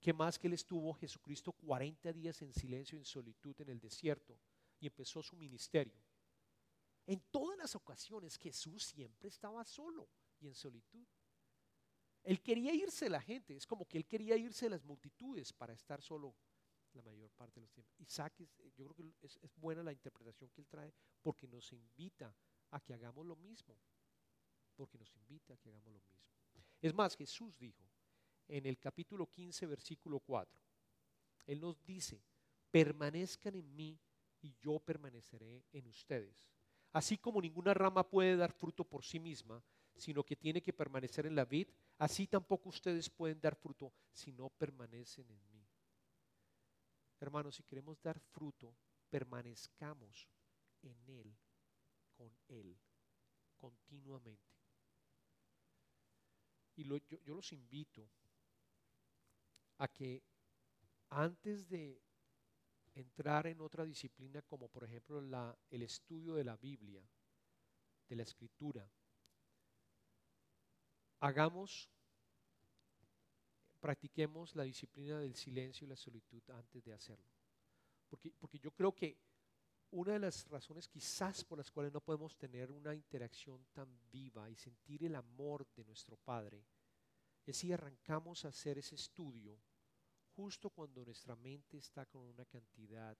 ¿Qué 0.00 0.14
más 0.14 0.38
que 0.38 0.46
él 0.46 0.54
estuvo 0.54 0.94
Jesucristo 0.94 1.52
40 1.52 2.10
días 2.14 2.40
en 2.40 2.54
silencio, 2.54 2.96
en 2.96 3.04
solitud 3.04 3.54
en 3.60 3.68
el 3.68 3.78
desierto 3.78 4.40
y 4.80 4.86
empezó 4.86 5.22
su 5.22 5.36
ministerio? 5.36 6.02
En 7.06 7.20
todas 7.30 7.58
las 7.58 7.76
ocasiones 7.76 8.38
Jesús 8.38 8.82
siempre 8.82 9.28
estaba 9.28 9.62
solo 9.64 10.08
y 10.40 10.46
en 10.46 10.54
solitud. 10.54 11.06
Él 12.22 12.40
quería 12.40 12.72
irse 12.72 13.06
de 13.06 13.10
la 13.10 13.20
gente, 13.20 13.54
es 13.54 13.66
como 13.66 13.86
que 13.86 13.98
él 13.98 14.06
quería 14.06 14.36
irse 14.36 14.66
de 14.66 14.70
las 14.70 14.84
multitudes 14.84 15.52
para 15.52 15.74
estar 15.74 16.00
solo 16.00 16.34
la 16.94 17.02
mayor 17.02 17.30
parte 17.32 17.56
de 17.56 17.62
los 17.62 17.72
tiempos. 17.72 17.94
Isaac, 18.00 18.34
yo 18.38 18.84
creo 18.84 18.94
que 18.94 19.14
es, 19.20 19.38
es 19.42 19.54
buena 19.56 19.82
la 19.82 19.92
interpretación 19.92 20.50
que 20.50 20.62
él 20.62 20.66
trae 20.66 20.94
porque 21.20 21.46
nos 21.46 21.72
invita 21.72 22.34
a 22.70 22.80
que 22.80 22.94
hagamos 22.94 23.26
lo 23.26 23.36
mismo, 23.36 23.78
porque 24.74 24.96
nos 24.96 25.14
invita 25.14 25.54
a 25.54 25.56
que 25.58 25.68
hagamos 25.68 25.92
lo 25.92 26.00
mismo. 26.00 26.20
Es 26.80 26.94
más, 26.94 27.14
Jesús 27.16 27.58
dijo 27.58 27.84
en 28.50 28.66
el 28.66 28.78
capítulo 28.78 29.30
15, 29.30 29.66
versículo 29.66 30.18
4, 30.20 30.60
Él 31.46 31.60
nos 31.60 31.82
dice, 31.84 32.20
permanezcan 32.70 33.54
en 33.54 33.74
mí 33.74 33.98
y 34.42 34.54
yo 34.60 34.80
permaneceré 34.80 35.64
en 35.72 35.86
ustedes. 35.86 36.50
Así 36.92 37.18
como 37.18 37.40
ninguna 37.40 37.72
rama 37.74 38.08
puede 38.08 38.36
dar 38.36 38.52
fruto 38.52 38.84
por 38.84 39.04
sí 39.04 39.20
misma, 39.20 39.62
sino 39.96 40.24
que 40.24 40.34
tiene 40.34 40.62
que 40.62 40.72
permanecer 40.72 41.26
en 41.26 41.36
la 41.36 41.44
vid, 41.44 41.68
así 41.98 42.26
tampoco 42.26 42.70
ustedes 42.70 43.08
pueden 43.08 43.40
dar 43.40 43.54
fruto 43.54 43.92
si 44.12 44.32
no 44.32 44.48
permanecen 44.50 45.30
en 45.30 45.50
mí. 45.50 45.68
Hermanos, 47.20 47.54
si 47.54 47.62
queremos 47.62 48.02
dar 48.02 48.18
fruto, 48.18 48.74
permanezcamos 49.10 50.26
en 50.82 51.08
Él, 51.08 51.36
con 52.16 52.32
Él, 52.48 52.76
continuamente. 53.58 54.50
Y 56.76 56.84
yo, 56.84 57.34
los 57.34 57.52
invito 57.52 58.08
a 59.80 59.88
que 59.88 60.22
antes 61.08 61.68
de 61.68 62.00
entrar 62.94 63.46
en 63.46 63.60
otra 63.62 63.84
disciplina 63.84 64.42
como 64.42 64.68
por 64.68 64.84
ejemplo 64.84 65.22
la, 65.22 65.58
el 65.70 65.82
estudio 65.82 66.34
de 66.34 66.44
la 66.44 66.56
Biblia, 66.56 67.02
de 68.06 68.16
la 68.16 68.22
escritura, 68.22 68.86
hagamos, 71.20 71.90
practiquemos 73.80 74.54
la 74.54 74.64
disciplina 74.64 75.18
del 75.18 75.34
silencio 75.34 75.86
y 75.86 75.88
la 75.88 75.96
solitud 75.96 76.42
antes 76.50 76.84
de 76.84 76.92
hacerlo. 76.92 77.32
Porque, 78.10 78.32
porque 78.38 78.58
yo 78.58 78.72
creo 78.72 78.94
que 78.94 79.16
una 79.92 80.12
de 80.12 80.18
las 80.18 80.46
razones 80.48 80.88
quizás 80.88 81.42
por 81.42 81.56
las 81.56 81.70
cuales 81.70 81.92
no 81.92 82.02
podemos 82.02 82.36
tener 82.36 82.70
una 82.70 82.94
interacción 82.94 83.64
tan 83.72 83.88
viva 84.10 84.50
y 84.50 84.56
sentir 84.56 85.04
el 85.04 85.14
amor 85.14 85.66
de 85.74 85.84
nuestro 85.84 86.18
Padre 86.18 86.66
es 87.46 87.56
si 87.56 87.72
arrancamos 87.72 88.44
a 88.44 88.48
hacer 88.48 88.76
ese 88.76 88.94
estudio 88.94 89.58
justo 90.40 90.70
cuando 90.70 91.04
nuestra 91.04 91.36
mente 91.36 91.76
está 91.76 92.06
con 92.06 92.22
una 92.22 92.46
cantidad 92.46 93.14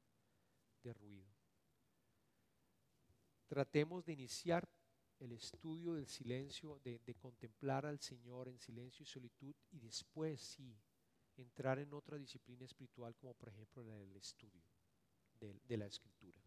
de 0.82 0.94
ruido. 0.94 1.28
Tratemos 3.46 4.06
de 4.06 4.14
iniciar 4.14 4.66
el 5.18 5.32
estudio 5.32 5.92
del 5.92 6.06
silencio, 6.06 6.80
de, 6.82 7.14
contemplar 7.16 7.84
al 7.84 8.00
Señor 8.00 8.48
en 8.48 8.58
silencio 8.58 9.02
y 9.02 9.06
solitud 9.06 9.54
y 9.70 9.80
después 9.80 10.40
sí 10.40 10.80
entrar 11.36 11.78
en 11.78 11.92
otra 11.92 12.16
disciplina 12.16 12.64
espiritual 12.64 13.14
como 13.16 13.34
por 13.34 13.50
ejemplo 13.50 13.82
el 13.82 14.16
estudio 14.16 14.64
de, 15.38 15.76
la 15.76 15.86
escritura. 15.86 16.40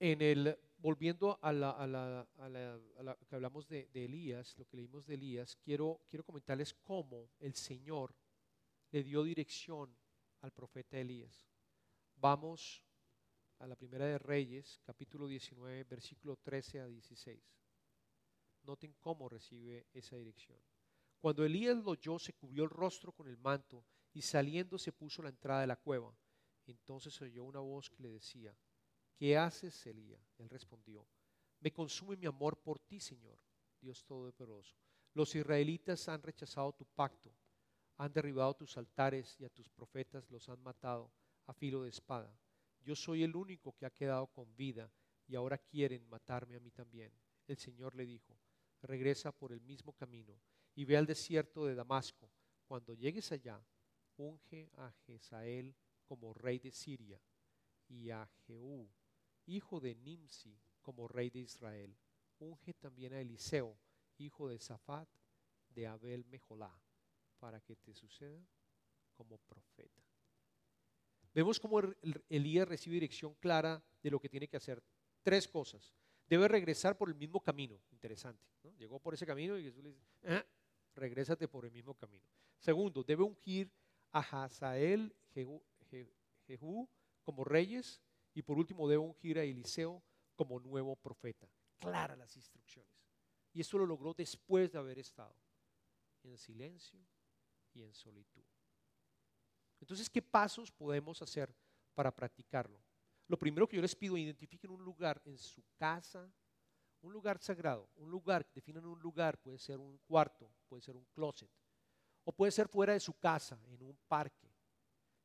En 0.00 0.22
el, 0.22 0.58
volviendo 0.82 1.38
a 1.40 1.52
la, 1.52 2.28
que 3.28 3.34
hablamos 3.36 3.68
de, 3.68 3.88
Elías, 3.94 4.58
lo 4.58 4.66
que 4.66 4.76
leímos 4.76 5.06
de 5.06 5.14
Elías, 5.14 5.56
quiero, 5.56 6.00
quiero 6.08 6.24
comentarles 6.24 6.74
cómo 6.74 7.30
el 7.38 7.54
Señor 7.54 8.16
le 8.90 9.04
dio 9.04 9.22
dirección 9.22 9.96
al 10.40 10.50
profeta 10.50 10.98
Elías. 10.98 11.46
Vamos 12.16 12.84
a 13.60 13.66
la 13.68 13.76
primera 13.76 14.06
de 14.06 14.18
Reyes, 14.18 14.80
capítulo 14.84 15.28
19, 15.28 15.84
versículo 15.84 16.36
13 16.36 16.80
a 16.80 16.86
16. 16.86 17.40
Noten 18.64 18.96
cómo 19.00 19.28
recibe 19.28 19.86
esa 19.92 20.16
dirección. 20.16 20.58
Cuando 21.20 21.44
Elías 21.44 21.76
lo 21.76 21.92
oyó, 21.92 22.18
se 22.18 22.32
cubrió 22.32 22.64
el 22.64 22.70
rostro 22.70 23.12
con 23.12 23.28
el 23.28 23.38
manto 23.38 23.86
y 24.12 24.22
saliendo 24.22 24.76
se 24.78 24.90
puso 24.90 25.22
a 25.22 25.26
la 25.26 25.30
entrada 25.30 25.60
de 25.60 25.68
la 25.68 25.76
cueva. 25.76 26.12
Entonces 26.66 27.20
oyó 27.22 27.44
una 27.44 27.60
voz 27.60 27.88
que 27.88 28.02
le 28.02 28.10
decía, 28.10 28.56
¿qué 29.14 29.36
haces, 29.36 29.86
Elías? 29.86 30.34
Él 30.38 30.48
respondió, 30.48 31.06
me 31.60 31.72
consume 31.72 32.16
mi 32.16 32.26
amor 32.26 32.60
por 32.60 32.78
ti, 32.78 33.00
Señor, 33.00 33.38
Dios 33.80 34.04
Todopoderoso. 34.04 34.76
Los 35.14 35.34
israelitas 35.34 36.08
han 36.08 36.22
rechazado 36.22 36.72
tu 36.72 36.84
pacto, 36.84 37.32
han 37.98 38.12
derribado 38.12 38.54
tus 38.54 38.76
altares 38.76 39.38
y 39.38 39.44
a 39.44 39.50
tus 39.50 39.68
profetas 39.68 40.30
los 40.30 40.48
han 40.48 40.60
matado 40.62 41.12
a 41.46 41.52
filo 41.52 41.82
de 41.82 41.90
espada 41.90 42.34
yo 42.84 42.96
soy 42.96 43.22
el 43.22 43.36
único 43.36 43.74
que 43.76 43.86
ha 43.86 43.90
quedado 43.90 44.26
con 44.26 44.54
vida 44.56 44.90
y 45.26 45.36
ahora 45.36 45.58
quieren 45.58 46.08
matarme 46.08 46.56
a 46.56 46.60
mí 46.60 46.70
también. 46.70 47.12
El 47.46 47.56
Señor 47.56 47.94
le 47.94 48.04
dijo, 48.04 48.38
regresa 48.82 49.32
por 49.32 49.52
el 49.52 49.60
mismo 49.60 49.92
camino 49.92 50.40
y 50.74 50.84
ve 50.84 50.96
al 50.96 51.06
desierto 51.06 51.66
de 51.66 51.74
Damasco. 51.74 52.30
Cuando 52.66 52.94
llegues 52.94 53.30
allá, 53.30 53.64
unge 54.16 54.70
a 54.76 54.90
Jezael 55.06 55.74
como 56.04 56.34
rey 56.34 56.58
de 56.58 56.72
Siria 56.72 57.20
y 57.88 58.10
a 58.10 58.28
Jehú, 58.46 58.88
hijo 59.46 59.80
de 59.80 59.94
Nimsi, 59.94 60.58
como 60.80 61.08
rey 61.08 61.30
de 61.30 61.40
Israel. 61.40 61.96
Unge 62.38 62.74
también 62.74 63.12
a 63.12 63.20
Eliseo, 63.20 63.76
hijo 64.18 64.48
de 64.48 64.58
Safat, 64.58 65.08
de 65.68 65.86
Abel 65.86 66.24
Mejolá, 66.26 66.74
para 67.38 67.60
que 67.60 67.76
te 67.76 67.94
suceda 67.94 68.44
como 69.14 69.38
profeta. 69.38 70.02
Vemos 71.34 71.58
cómo 71.58 71.80
Elías 72.28 72.68
recibe 72.68 72.94
dirección 72.94 73.34
clara 73.34 73.82
de 74.02 74.10
lo 74.10 74.20
que 74.20 74.28
tiene 74.28 74.48
que 74.48 74.56
hacer. 74.56 74.82
Tres 75.22 75.48
cosas. 75.48 75.94
Debe 76.28 76.48
regresar 76.48 76.96
por 76.96 77.08
el 77.08 77.14
mismo 77.14 77.40
camino. 77.40 77.80
Interesante. 77.90 78.44
Llegó 78.78 78.98
por 78.98 79.14
ese 79.14 79.26
camino 79.26 79.56
y 79.56 79.64
Jesús 79.64 79.82
le 79.82 79.90
dice, 79.90 80.04
ah, 80.24 80.44
regrésate 80.94 81.48
por 81.48 81.64
el 81.64 81.72
mismo 81.72 81.94
camino. 81.94 82.26
Segundo, 82.58 83.02
debe 83.02 83.22
ungir 83.22 83.70
a 84.10 84.20
Hazael, 84.20 85.14
Jehú, 85.34 86.88
como 87.22 87.44
reyes. 87.44 88.00
Y 88.34 88.42
por 88.42 88.58
último, 88.58 88.88
debe 88.88 89.02
ungir 89.02 89.38
a 89.38 89.44
Eliseo 89.44 90.02
como 90.34 90.58
nuevo 90.60 90.96
profeta. 90.96 91.48
Claras 91.78 92.18
las 92.18 92.36
instrucciones. 92.36 92.92
Y 93.52 93.60
esto 93.60 93.78
lo 93.78 93.86
logró 93.86 94.14
después 94.14 94.72
de 94.72 94.78
haber 94.78 94.98
estado 94.98 95.36
en 96.22 96.38
silencio 96.38 97.00
y 97.74 97.82
en 97.82 97.92
solitud. 97.92 98.44
Entonces, 99.80 100.08
¿qué 100.08 100.22
pasos 100.22 100.70
podemos 100.70 101.20
hacer 101.20 101.54
para 101.94 102.14
practicarlo? 102.14 102.82
Lo 103.28 103.38
primero 103.38 103.68
que 103.68 103.76
yo 103.76 103.82
les 103.82 103.96
pido, 103.96 104.16
identifiquen 104.16 104.70
un 104.70 104.84
lugar 104.84 105.20
en 105.24 105.38
su 105.38 105.64
casa, 105.76 106.32
un 107.02 107.12
lugar 107.12 107.38
sagrado, 107.42 107.90
un 107.96 108.10
lugar, 108.10 108.48
definan 108.54 108.86
un 108.86 109.00
lugar, 109.00 109.40
puede 109.40 109.58
ser 109.58 109.78
un 109.78 109.98
cuarto, 109.98 110.50
puede 110.68 110.82
ser 110.82 110.96
un 110.96 111.04
closet, 111.06 111.50
o 112.24 112.32
puede 112.32 112.52
ser 112.52 112.68
fuera 112.68 112.92
de 112.92 113.00
su 113.00 113.14
casa, 113.14 113.60
en 113.66 113.82
un 113.82 113.98
parque. 114.06 114.54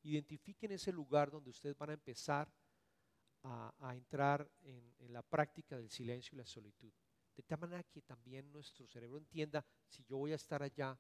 Identifiquen 0.02 0.72
ese 0.72 0.92
lugar 0.92 1.30
donde 1.30 1.52
ustedes 1.52 1.78
van 1.78 1.92
a 1.92 1.94
empezar 1.94 2.52
a, 3.50 3.96
entrar 3.96 4.50
en, 4.62 4.94
en 5.00 5.14
la 5.14 5.22
práctica 5.22 5.78
del 5.78 5.90
silencio 5.90 6.36
y 6.36 6.40
la 6.40 6.46
solitud. 6.46 6.92
De 7.36 7.44
tal 7.44 7.60
manera 7.60 7.84
que 7.84 8.02
también 8.02 8.52
nuestro 8.52 8.88
cerebro 8.88 9.18
entienda, 9.18 9.66
si 9.88 10.04
yo 10.04 10.18
voy 10.18 10.32
a 10.32 10.36
estar 10.36 10.62
allá, 10.64 11.00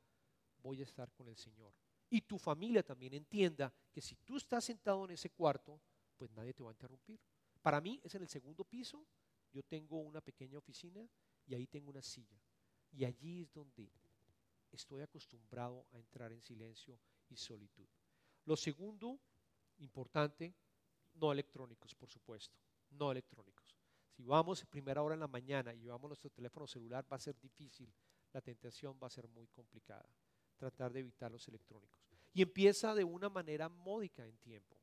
voy 0.57 0.81
a 0.81 0.83
estar 0.83 1.11
con 1.11 1.27
el 1.27 1.37
Señor 1.37 1.73
y 2.09 2.21
tu 2.21 2.37
familia 2.37 2.83
también 2.83 3.13
entienda 3.13 3.73
que 3.91 4.01
si 4.01 4.15
tú 4.17 4.37
estás 4.37 4.63
sentado 4.63 5.05
en 5.05 5.11
ese 5.11 5.29
cuarto, 5.29 5.81
pues 6.15 6.31
nadie 6.31 6.53
te 6.53 6.63
va 6.63 6.69
a 6.69 6.73
interrumpir. 6.73 7.19
Para 7.61 7.81
mí 7.81 7.99
es 8.03 8.15
en 8.15 8.21
el 8.21 8.29
segundo 8.29 8.63
piso, 8.63 9.05
yo 9.51 9.63
tengo 9.63 9.99
una 9.99 10.21
pequeña 10.21 10.57
oficina 10.57 11.07
y 11.45 11.55
ahí 11.55 11.67
tengo 11.67 11.89
una 11.89 12.01
silla. 12.01 12.39
Y 12.91 13.03
allí 13.03 13.41
es 13.41 13.51
donde 13.51 13.91
estoy 14.71 15.01
acostumbrado 15.01 15.85
a 15.91 15.97
entrar 15.97 16.31
en 16.31 16.41
silencio 16.41 16.99
y 17.29 17.35
solitud. 17.35 17.87
Lo 18.45 18.55
segundo, 18.55 19.19
importante, 19.79 20.55
no 21.19 21.31
electrónicos, 21.31 21.93
por 21.95 22.09
supuesto, 22.09 22.57
no 22.91 23.11
electrónicos. 23.11 23.75
Si 24.09 24.23
vamos 24.23 24.65
primera 24.65 25.01
hora 25.01 25.13
en 25.13 25.19
la 25.19 25.27
mañana 25.27 25.73
y 25.73 25.81
llevamos 25.81 26.09
nuestro 26.09 26.29
teléfono 26.29 26.65
celular, 26.65 27.05
va 27.11 27.17
a 27.17 27.19
ser 27.19 27.39
difícil, 27.39 27.93
la 28.33 28.41
tentación 28.41 28.97
va 29.01 29.07
a 29.07 29.11
ser 29.11 29.27
muy 29.27 29.47
complicada 29.47 30.09
tratar 30.57 30.91
de 30.91 31.01
evitar 31.01 31.31
los 31.31 31.47
electrónicos. 31.47 32.01
Y 32.33 32.41
empieza 32.41 32.93
de 32.93 33.03
una 33.03 33.29
manera 33.29 33.69
módica 33.69 34.25
en 34.25 34.37
tiempo. 34.37 34.77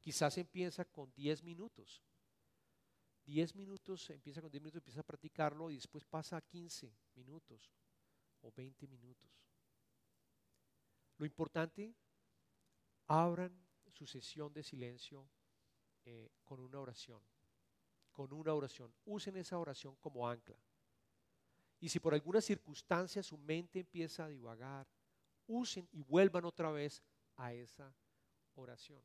Quizás 0.00 0.38
empieza 0.38 0.84
con 0.84 1.12
10 1.14 1.42
minutos. 1.42 2.02
10 3.24 3.56
minutos, 3.56 4.08
empieza 4.10 4.40
con 4.40 4.50
10 4.50 4.62
minutos, 4.62 4.80
empieza 4.80 5.00
a 5.00 5.04
practicarlo 5.04 5.70
y 5.70 5.76
después 5.76 6.04
pasa 6.04 6.36
a 6.36 6.40
15 6.40 6.94
minutos 7.14 7.72
o 8.42 8.52
20 8.52 8.86
minutos. 8.86 9.30
Lo 11.18 11.26
importante, 11.26 11.94
abran 13.06 13.52
su 13.90 14.06
sesión 14.06 14.52
de 14.52 14.62
silencio 14.62 15.28
eh, 16.06 16.30
con 16.44 16.60
una 16.60 16.78
oración, 16.78 17.20
con 18.12 18.32
una 18.32 18.54
oración. 18.54 18.94
Usen 19.04 19.36
esa 19.36 19.58
oración 19.58 19.96
como 19.96 20.28
ancla. 20.28 20.56
Y 21.80 21.88
si 21.88 21.98
por 21.98 22.14
alguna 22.14 22.40
circunstancia 22.40 23.24
su 23.24 23.36
mente 23.36 23.80
empieza 23.80 24.24
a 24.24 24.28
divagar, 24.28 24.86
usen 25.48 25.88
y 25.90 26.02
vuelvan 26.02 26.44
otra 26.44 26.70
vez 26.70 27.02
a 27.36 27.52
esa 27.52 27.92
oración. 28.54 29.02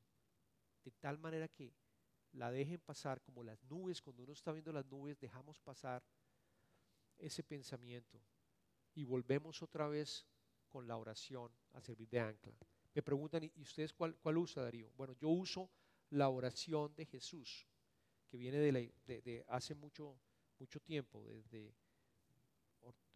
De 0.83 0.91
tal 0.91 1.17
manera 1.17 1.47
que 1.47 1.73
la 2.33 2.51
dejen 2.51 2.79
pasar 2.79 3.19
como 3.21 3.43
las 3.43 3.63
nubes, 3.63 3.99
cuando 3.99 4.21
uno 4.21 4.33
está 4.33 4.51
viendo 4.51 4.71
las 4.71 4.85
nubes, 4.85 5.19
dejamos 5.19 5.59
pasar 5.59 6.03
ese 7.17 7.43
pensamiento 7.43 8.21
y 8.93 9.05
volvemos 9.05 9.63
otra 9.63 9.87
vez 9.87 10.27
con 10.69 10.87
la 10.87 10.97
oración 10.97 11.51
a 11.73 11.81
servir 11.81 12.09
de 12.09 12.19
ancla. 12.19 12.53
Me 12.93 13.01
preguntan, 13.01 13.43
¿y 13.43 13.61
ustedes 13.61 13.91
cuál, 13.91 14.15
cuál 14.17 14.37
usa, 14.37 14.61
Darío? 14.61 14.91
Bueno, 14.95 15.13
yo 15.13 15.29
uso 15.29 15.67
la 16.11 16.29
oración 16.29 16.93
de 16.95 17.05
Jesús, 17.05 17.67
que 18.27 18.37
viene 18.37 18.59
de, 18.59 19.45
hace 19.47 19.75
mucho, 19.75 20.17
mucho 20.59 20.79
tiempo, 20.79 21.25
desde 21.25 21.73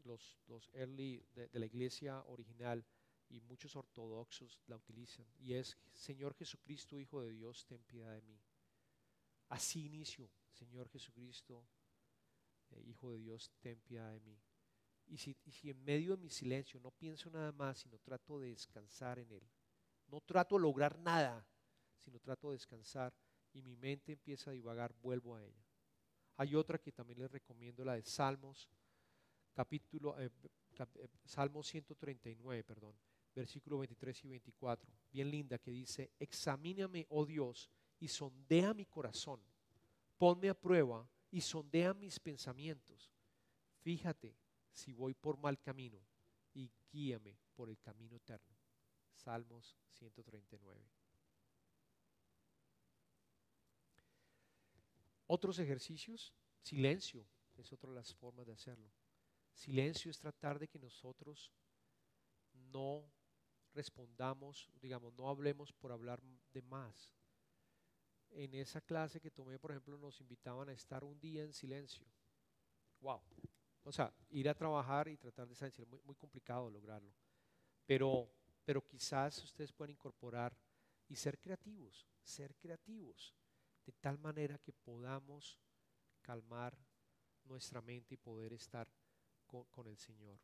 los, 0.03 0.69
early 0.73 1.25
de, 1.33 1.49
la 1.59 1.65
iglesia 1.65 2.21
original 2.27 2.85
y 3.29 3.41
muchos 3.41 3.75
ortodoxos 3.75 4.61
la 4.67 4.75
utilizan. 4.75 5.25
Y 5.39 5.53
es, 5.53 5.77
Señor 5.93 6.35
Jesucristo, 6.35 6.99
Hijo 6.99 7.21
de 7.21 7.31
Dios, 7.31 7.65
ten 7.65 7.83
piedad 7.83 8.13
de 8.13 8.21
mí. 8.21 8.39
Así 9.49 9.85
inicio, 9.85 10.29
Señor 10.51 10.89
Jesucristo, 10.89 11.65
eh, 12.71 12.83
Hijo 12.85 13.11
de 13.11 13.19
Dios, 13.19 13.51
ten 13.59 13.79
piedad 13.81 14.11
de 14.11 14.19
mí. 14.19 14.39
Y 15.07 15.17
si, 15.17 15.35
en 15.63 15.83
medio 15.83 16.15
de 16.15 16.23
mi 16.23 16.29
silencio 16.29 16.79
no 16.79 16.91
pienso 16.91 17.29
nada 17.29 17.51
más, 17.51 17.79
sino 17.79 17.99
trato 17.99 18.39
de 18.39 18.49
descansar 18.49 19.19
en 19.19 19.31
Él, 19.31 19.47
no 20.07 20.21
trato 20.21 20.55
de 20.55 20.61
lograr 20.61 20.97
nada, 20.99 21.45
sino 21.97 22.19
trato 22.19 22.49
de 22.49 22.55
descansar 22.55 23.13
y 23.53 23.61
mi 23.61 23.75
mente 23.75 24.11
empieza 24.11 24.51
a 24.51 24.53
divagar, 24.53 24.93
vuelvo 25.01 25.35
a 25.35 25.43
ella. 25.43 25.65
Hay 26.37 26.55
otra 26.55 26.77
que 26.77 26.91
también 26.91 27.19
les 27.19 27.31
recomiendo, 27.31 27.85
la 27.85 27.95
de 27.95 28.03
Salmos, 28.03 28.69
capítulo, 29.53 30.19
eh, 30.19 30.29
eh, 30.77 31.07
Salmos 31.23 31.67
139, 31.67 32.63
perdón, 32.63 32.95
versículo 33.33 33.79
23 33.79 34.25
y 34.25 34.27
24, 34.27 34.93
bien 35.11 35.31
linda, 35.31 35.57
que 35.57 35.71
dice, 35.71 36.11
examíname, 36.19 37.05
oh 37.09 37.25
Dios, 37.25 37.69
y 37.99 38.07
sondea 38.09 38.73
mi 38.73 38.85
corazón, 38.85 39.41
ponme 40.17 40.49
a 40.49 40.53
prueba 40.53 41.09
y 41.31 41.41
sondea 41.41 41.93
mis 41.93 42.19
pensamientos. 42.19 43.13
Fíjate 43.79 44.35
si 44.71 44.91
voy 44.93 45.13
por 45.13 45.37
mal 45.37 45.59
camino 45.59 46.01
y 46.53 46.69
guíame 46.91 47.37
por 47.55 47.69
el 47.69 47.79
camino 47.79 48.15
eterno. 48.17 48.55
Salmos 49.13 49.77
139. 49.89 51.04
Otros 55.28 55.59
ejercicios, 55.59 56.34
silencio 56.61 57.28
es 57.55 57.71
otra 57.71 57.89
de 57.89 57.95
las 57.95 58.13
formas 58.13 58.45
de 58.45 58.53
hacerlo. 58.53 58.91
Silencio 59.53 60.11
es 60.11 60.19
tratar 60.19 60.59
de 60.59 60.67
que 60.67 60.78
nosotros 60.78 61.51
no 62.53 63.11
respondamos, 63.73 64.69
digamos, 64.82 65.13
no 65.13 65.30
hablemos 65.30 65.73
por 65.73 65.91
hablar 65.91 66.21
de 66.53 66.61
más. 66.61 67.11
En 68.30 68.53
esa 68.53 68.82
clase 68.82 69.21
que 69.21 69.32
tomé, 69.32 69.57
por 69.59 69.71
ejemplo, 69.71 69.97
nos 69.97 70.19
invitaban 70.19 70.69
a 70.69 70.73
estar 70.73 71.03
un 71.03 71.19
día 71.19 71.43
en 71.43 71.53
silencio. 71.53 72.05
Wow. 72.99 73.21
O 73.84 73.91
sea, 73.91 74.13
ir 74.30 74.49
a 74.49 74.55
trabajar 74.55 75.07
y 75.07 75.17
tratar 75.17 75.47
de 75.47 75.53
estar 75.53 75.67
en 75.67 75.73
silencio, 75.73 75.86
muy, 75.86 76.01
muy 76.03 76.15
complicado 76.15 76.69
lograrlo. 76.69 77.13
Pero, 77.86 78.30
pero 78.63 78.86
quizás 78.86 79.43
ustedes 79.43 79.71
puedan 79.71 79.91
incorporar 79.91 80.57
y 81.07 81.15
ser 81.15 81.39
creativos, 81.39 82.07
ser 82.23 82.55
creativos, 82.55 83.36
de 83.86 83.91
tal 83.93 84.17
manera 84.17 84.57
que 84.57 84.73
podamos 84.73 85.59
calmar 86.21 86.77
nuestra 87.43 87.81
mente 87.81 88.15
y 88.15 88.17
poder 88.17 88.53
estar 88.53 88.88
con 89.45 89.88
el 89.88 89.97
Señor. 89.97 90.39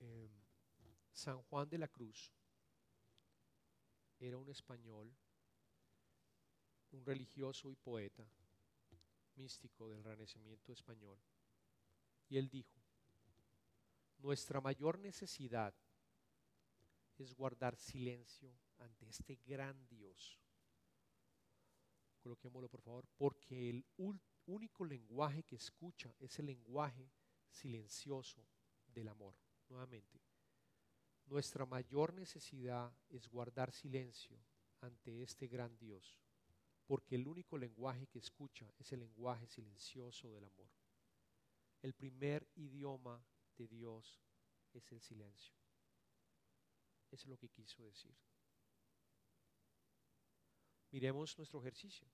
Em, 0.00 0.30
San 1.12 1.42
Juan 1.42 1.68
de 1.68 1.78
la 1.78 1.88
Cruz 1.88 2.32
era 4.18 4.36
un 4.36 4.48
español, 4.48 5.14
un 6.90 7.04
religioso 7.04 7.70
y 7.70 7.76
poeta, 7.76 8.28
místico 9.36 9.88
del 9.88 10.02
Renacimiento 10.02 10.72
español. 10.72 11.18
Y 12.28 12.36
él 12.36 12.48
dijo, 12.48 12.82
nuestra 14.18 14.60
mayor 14.60 14.98
necesidad 14.98 15.74
es 17.16 17.34
guardar 17.34 17.76
silencio 17.76 18.52
ante 18.78 19.08
este 19.08 19.36
gran 19.36 19.88
Dios. 19.88 20.38
Coloquémoslo 22.28 22.68
por 22.68 22.82
favor, 22.82 23.08
porque 23.16 23.70
el 23.70 23.86
único 24.44 24.84
lenguaje 24.84 25.44
que 25.44 25.56
escucha 25.56 26.14
es 26.18 26.38
el 26.38 26.44
lenguaje 26.44 27.10
silencioso 27.48 28.46
del 28.84 29.08
amor 29.08 29.34
nuevamente, 29.70 30.20
nuestra 31.24 31.64
mayor 31.64 32.12
necesidad 32.12 32.94
es 33.08 33.26
guardar 33.28 33.72
silencio 33.72 34.38
ante 34.82 35.22
este 35.22 35.46
gran 35.46 35.78
Dios, 35.78 36.18
porque 36.86 37.14
el 37.14 37.26
único 37.26 37.56
lenguaje 37.56 38.06
que 38.08 38.18
escucha 38.18 38.70
es 38.76 38.92
el 38.92 39.00
lenguaje 39.00 39.46
silencioso 39.46 40.30
del 40.30 40.44
amor. 40.44 40.68
El 41.80 41.94
primer 41.94 42.46
idioma 42.56 43.24
de 43.56 43.68
Dios 43.68 44.20
es 44.74 44.92
el 44.92 45.00
silencio. 45.00 45.54
Es 47.10 47.24
lo 47.24 47.38
que 47.38 47.48
quiso 47.48 47.82
decir. 47.84 48.14
Miremos 50.90 51.36
nuestro 51.38 51.60
ejercicio. 51.60 52.06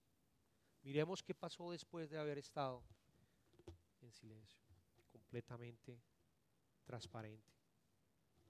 Miremos 0.84 1.22
qué 1.22 1.34
pasó 1.34 1.70
después 1.70 2.10
de 2.10 2.18
haber 2.18 2.36
estado 2.36 2.84
en 4.02 4.12
silencio, 4.12 4.60
completamente 5.10 5.98
transparente. 6.84 7.50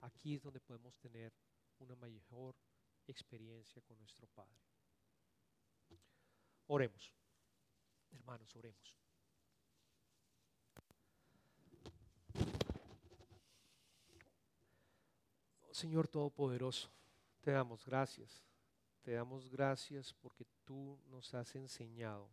Aquí 0.01 0.35
es 0.35 0.43
donde 0.43 0.59
podemos 0.59 0.97
tener 0.97 1.33
una 1.79 1.95
mejor 1.95 2.57
experiencia 3.07 3.81
con 3.83 3.97
nuestro 4.01 4.27
Padre. 4.27 4.59
Oremos, 6.67 7.13
hermanos, 8.11 8.55
oremos. 8.57 8.99
Señor 15.71 16.09
Todopoderoso, 16.09 16.91
te 17.41 17.53
damos 17.53 17.85
gracias. 17.85 18.45
Te 19.05 19.13
damos 19.13 19.49
gracias 19.49 20.13
porque 20.15 20.45
tú 20.65 20.99
nos 21.07 21.33
has 21.35 21.55
enseñado 21.55 22.29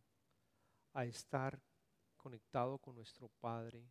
a 0.93 1.05
estar 1.05 1.61
conectado 2.17 2.79
con 2.79 2.95
nuestro 2.95 3.29
Padre 3.29 3.85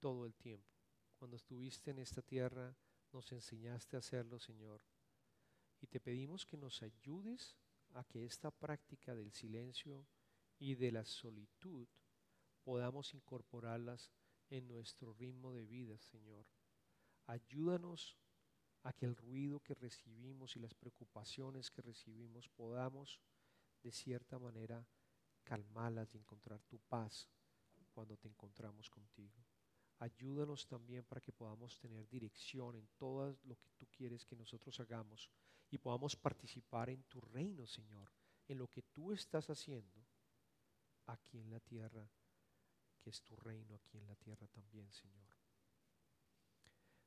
todo 0.00 0.26
el 0.26 0.34
tiempo 0.34 0.76
cuando 1.16 1.36
estuviste 1.36 1.90
en 1.90 1.98
esta 1.98 2.22
tierra, 2.22 2.76
nos 3.12 3.32
enseñaste 3.32 3.96
a 3.96 4.00
hacerlo, 4.00 4.38
Señor. 4.38 4.82
Y 5.80 5.86
te 5.86 6.00
pedimos 6.00 6.44
que 6.44 6.56
nos 6.56 6.82
ayudes 6.82 7.56
a 7.94 8.04
que 8.04 8.24
esta 8.24 8.50
práctica 8.50 9.14
del 9.14 9.32
silencio 9.32 10.06
y 10.58 10.74
de 10.74 10.92
la 10.92 11.04
solitud 11.04 11.88
podamos 12.62 13.14
incorporarlas 13.14 14.10
en 14.50 14.68
nuestro 14.68 15.12
ritmo 15.14 15.52
de 15.52 15.66
vida, 15.66 15.98
Señor. 15.98 16.46
Ayúdanos 17.26 18.16
a 18.86 18.92
que 18.92 19.04
el 19.04 19.16
ruido 19.16 19.58
que 19.58 19.74
recibimos 19.74 20.54
y 20.54 20.60
las 20.60 20.72
preocupaciones 20.72 21.72
que 21.72 21.82
recibimos 21.82 22.48
podamos 22.48 23.20
de 23.82 23.90
cierta 23.90 24.38
manera 24.38 24.86
calmarlas 25.42 26.14
y 26.14 26.18
encontrar 26.18 26.62
tu 26.62 26.78
paz 26.78 27.28
cuando 27.90 28.16
te 28.16 28.28
encontramos 28.28 28.88
contigo. 28.88 29.44
Ayúdanos 29.98 30.68
también 30.68 31.04
para 31.04 31.20
que 31.20 31.32
podamos 31.32 31.76
tener 31.80 32.08
dirección 32.08 32.76
en 32.76 32.86
todo 32.96 33.36
lo 33.42 33.56
que 33.56 33.70
tú 33.70 33.86
quieres 33.90 34.24
que 34.24 34.36
nosotros 34.36 34.78
hagamos 34.78 35.28
y 35.68 35.78
podamos 35.78 36.14
participar 36.14 36.88
en 36.88 37.02
tu 37.04 37.20
reino, 37.20 37.66
Señor, 37.66 38.12
en 38.46 38.58
lo 38.58 38.68
que 38.68 38.82
tú 38.82 39.12
estás 39.12 39.50
haciendo 39.50 40.06
aquí 41.06 41.40
en 41.40 41.50
la 41.50 41.58
tierra, 41.58 42.08
que 43.00 43.10
es 43.10 43.20
tu 43.22 43.34
reino 43.34 43.74
aquí 43.74 43.98
en 43.98 44.06
la 44.06 44.14
tierra 44.14 44.46
también, 44.46 44.92
Señor. 44.92 45.35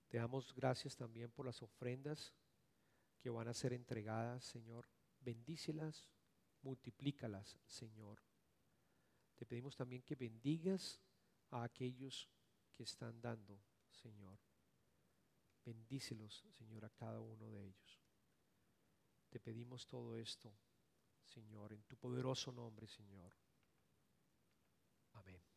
Te 0.10 0.18
damos 0.18 0.54
gracias 0.56 0.96
también 0.96 1.32
por 1.32 1.46
las 1.46 1.62
ofrendas 1.62 2.34
que 3.20 3.30
van 3.30 3.48
a 3.48 3.54
ser 3.54 3.74
entregadas, 3.74 4.44
Señor. 4.44 4.90
Bendícelas, 5.20 6.10
multiplícalas, 6.64 7.60
Señor. 7.68 8.20
Te 9.36 9.46
pedimos 9.46 9.76
también 9.76 10.02
que 10.02 10.16
bendigas 10.16 11.00
a 11.52 11.64
aquellos 11.64 12.28
que 12.74 12.84
están 12.84 13.22
dando, 13.22 13.62
Señor. 13.92 14.40
Bendícelos, 15.64 16.44
Señor, 16.58 16.86
a 16.86 16.90
cada 16.90 17.22
uno 17.22 17.52
de 17.52 17.68
ellos. 17.68 18.02
Te 19.30 19.40
pedimos 19.40 19.86
todo 19.86 20.18
esto, 20.18 20.52
Señor, 21.24 21.72
en 21.72 21.84
tu 21.84 21.96
poderoso 21.98 22.52
nombre, 22.52 22.88
Señor. 22.88 23.36
Amén. 25.14 25.49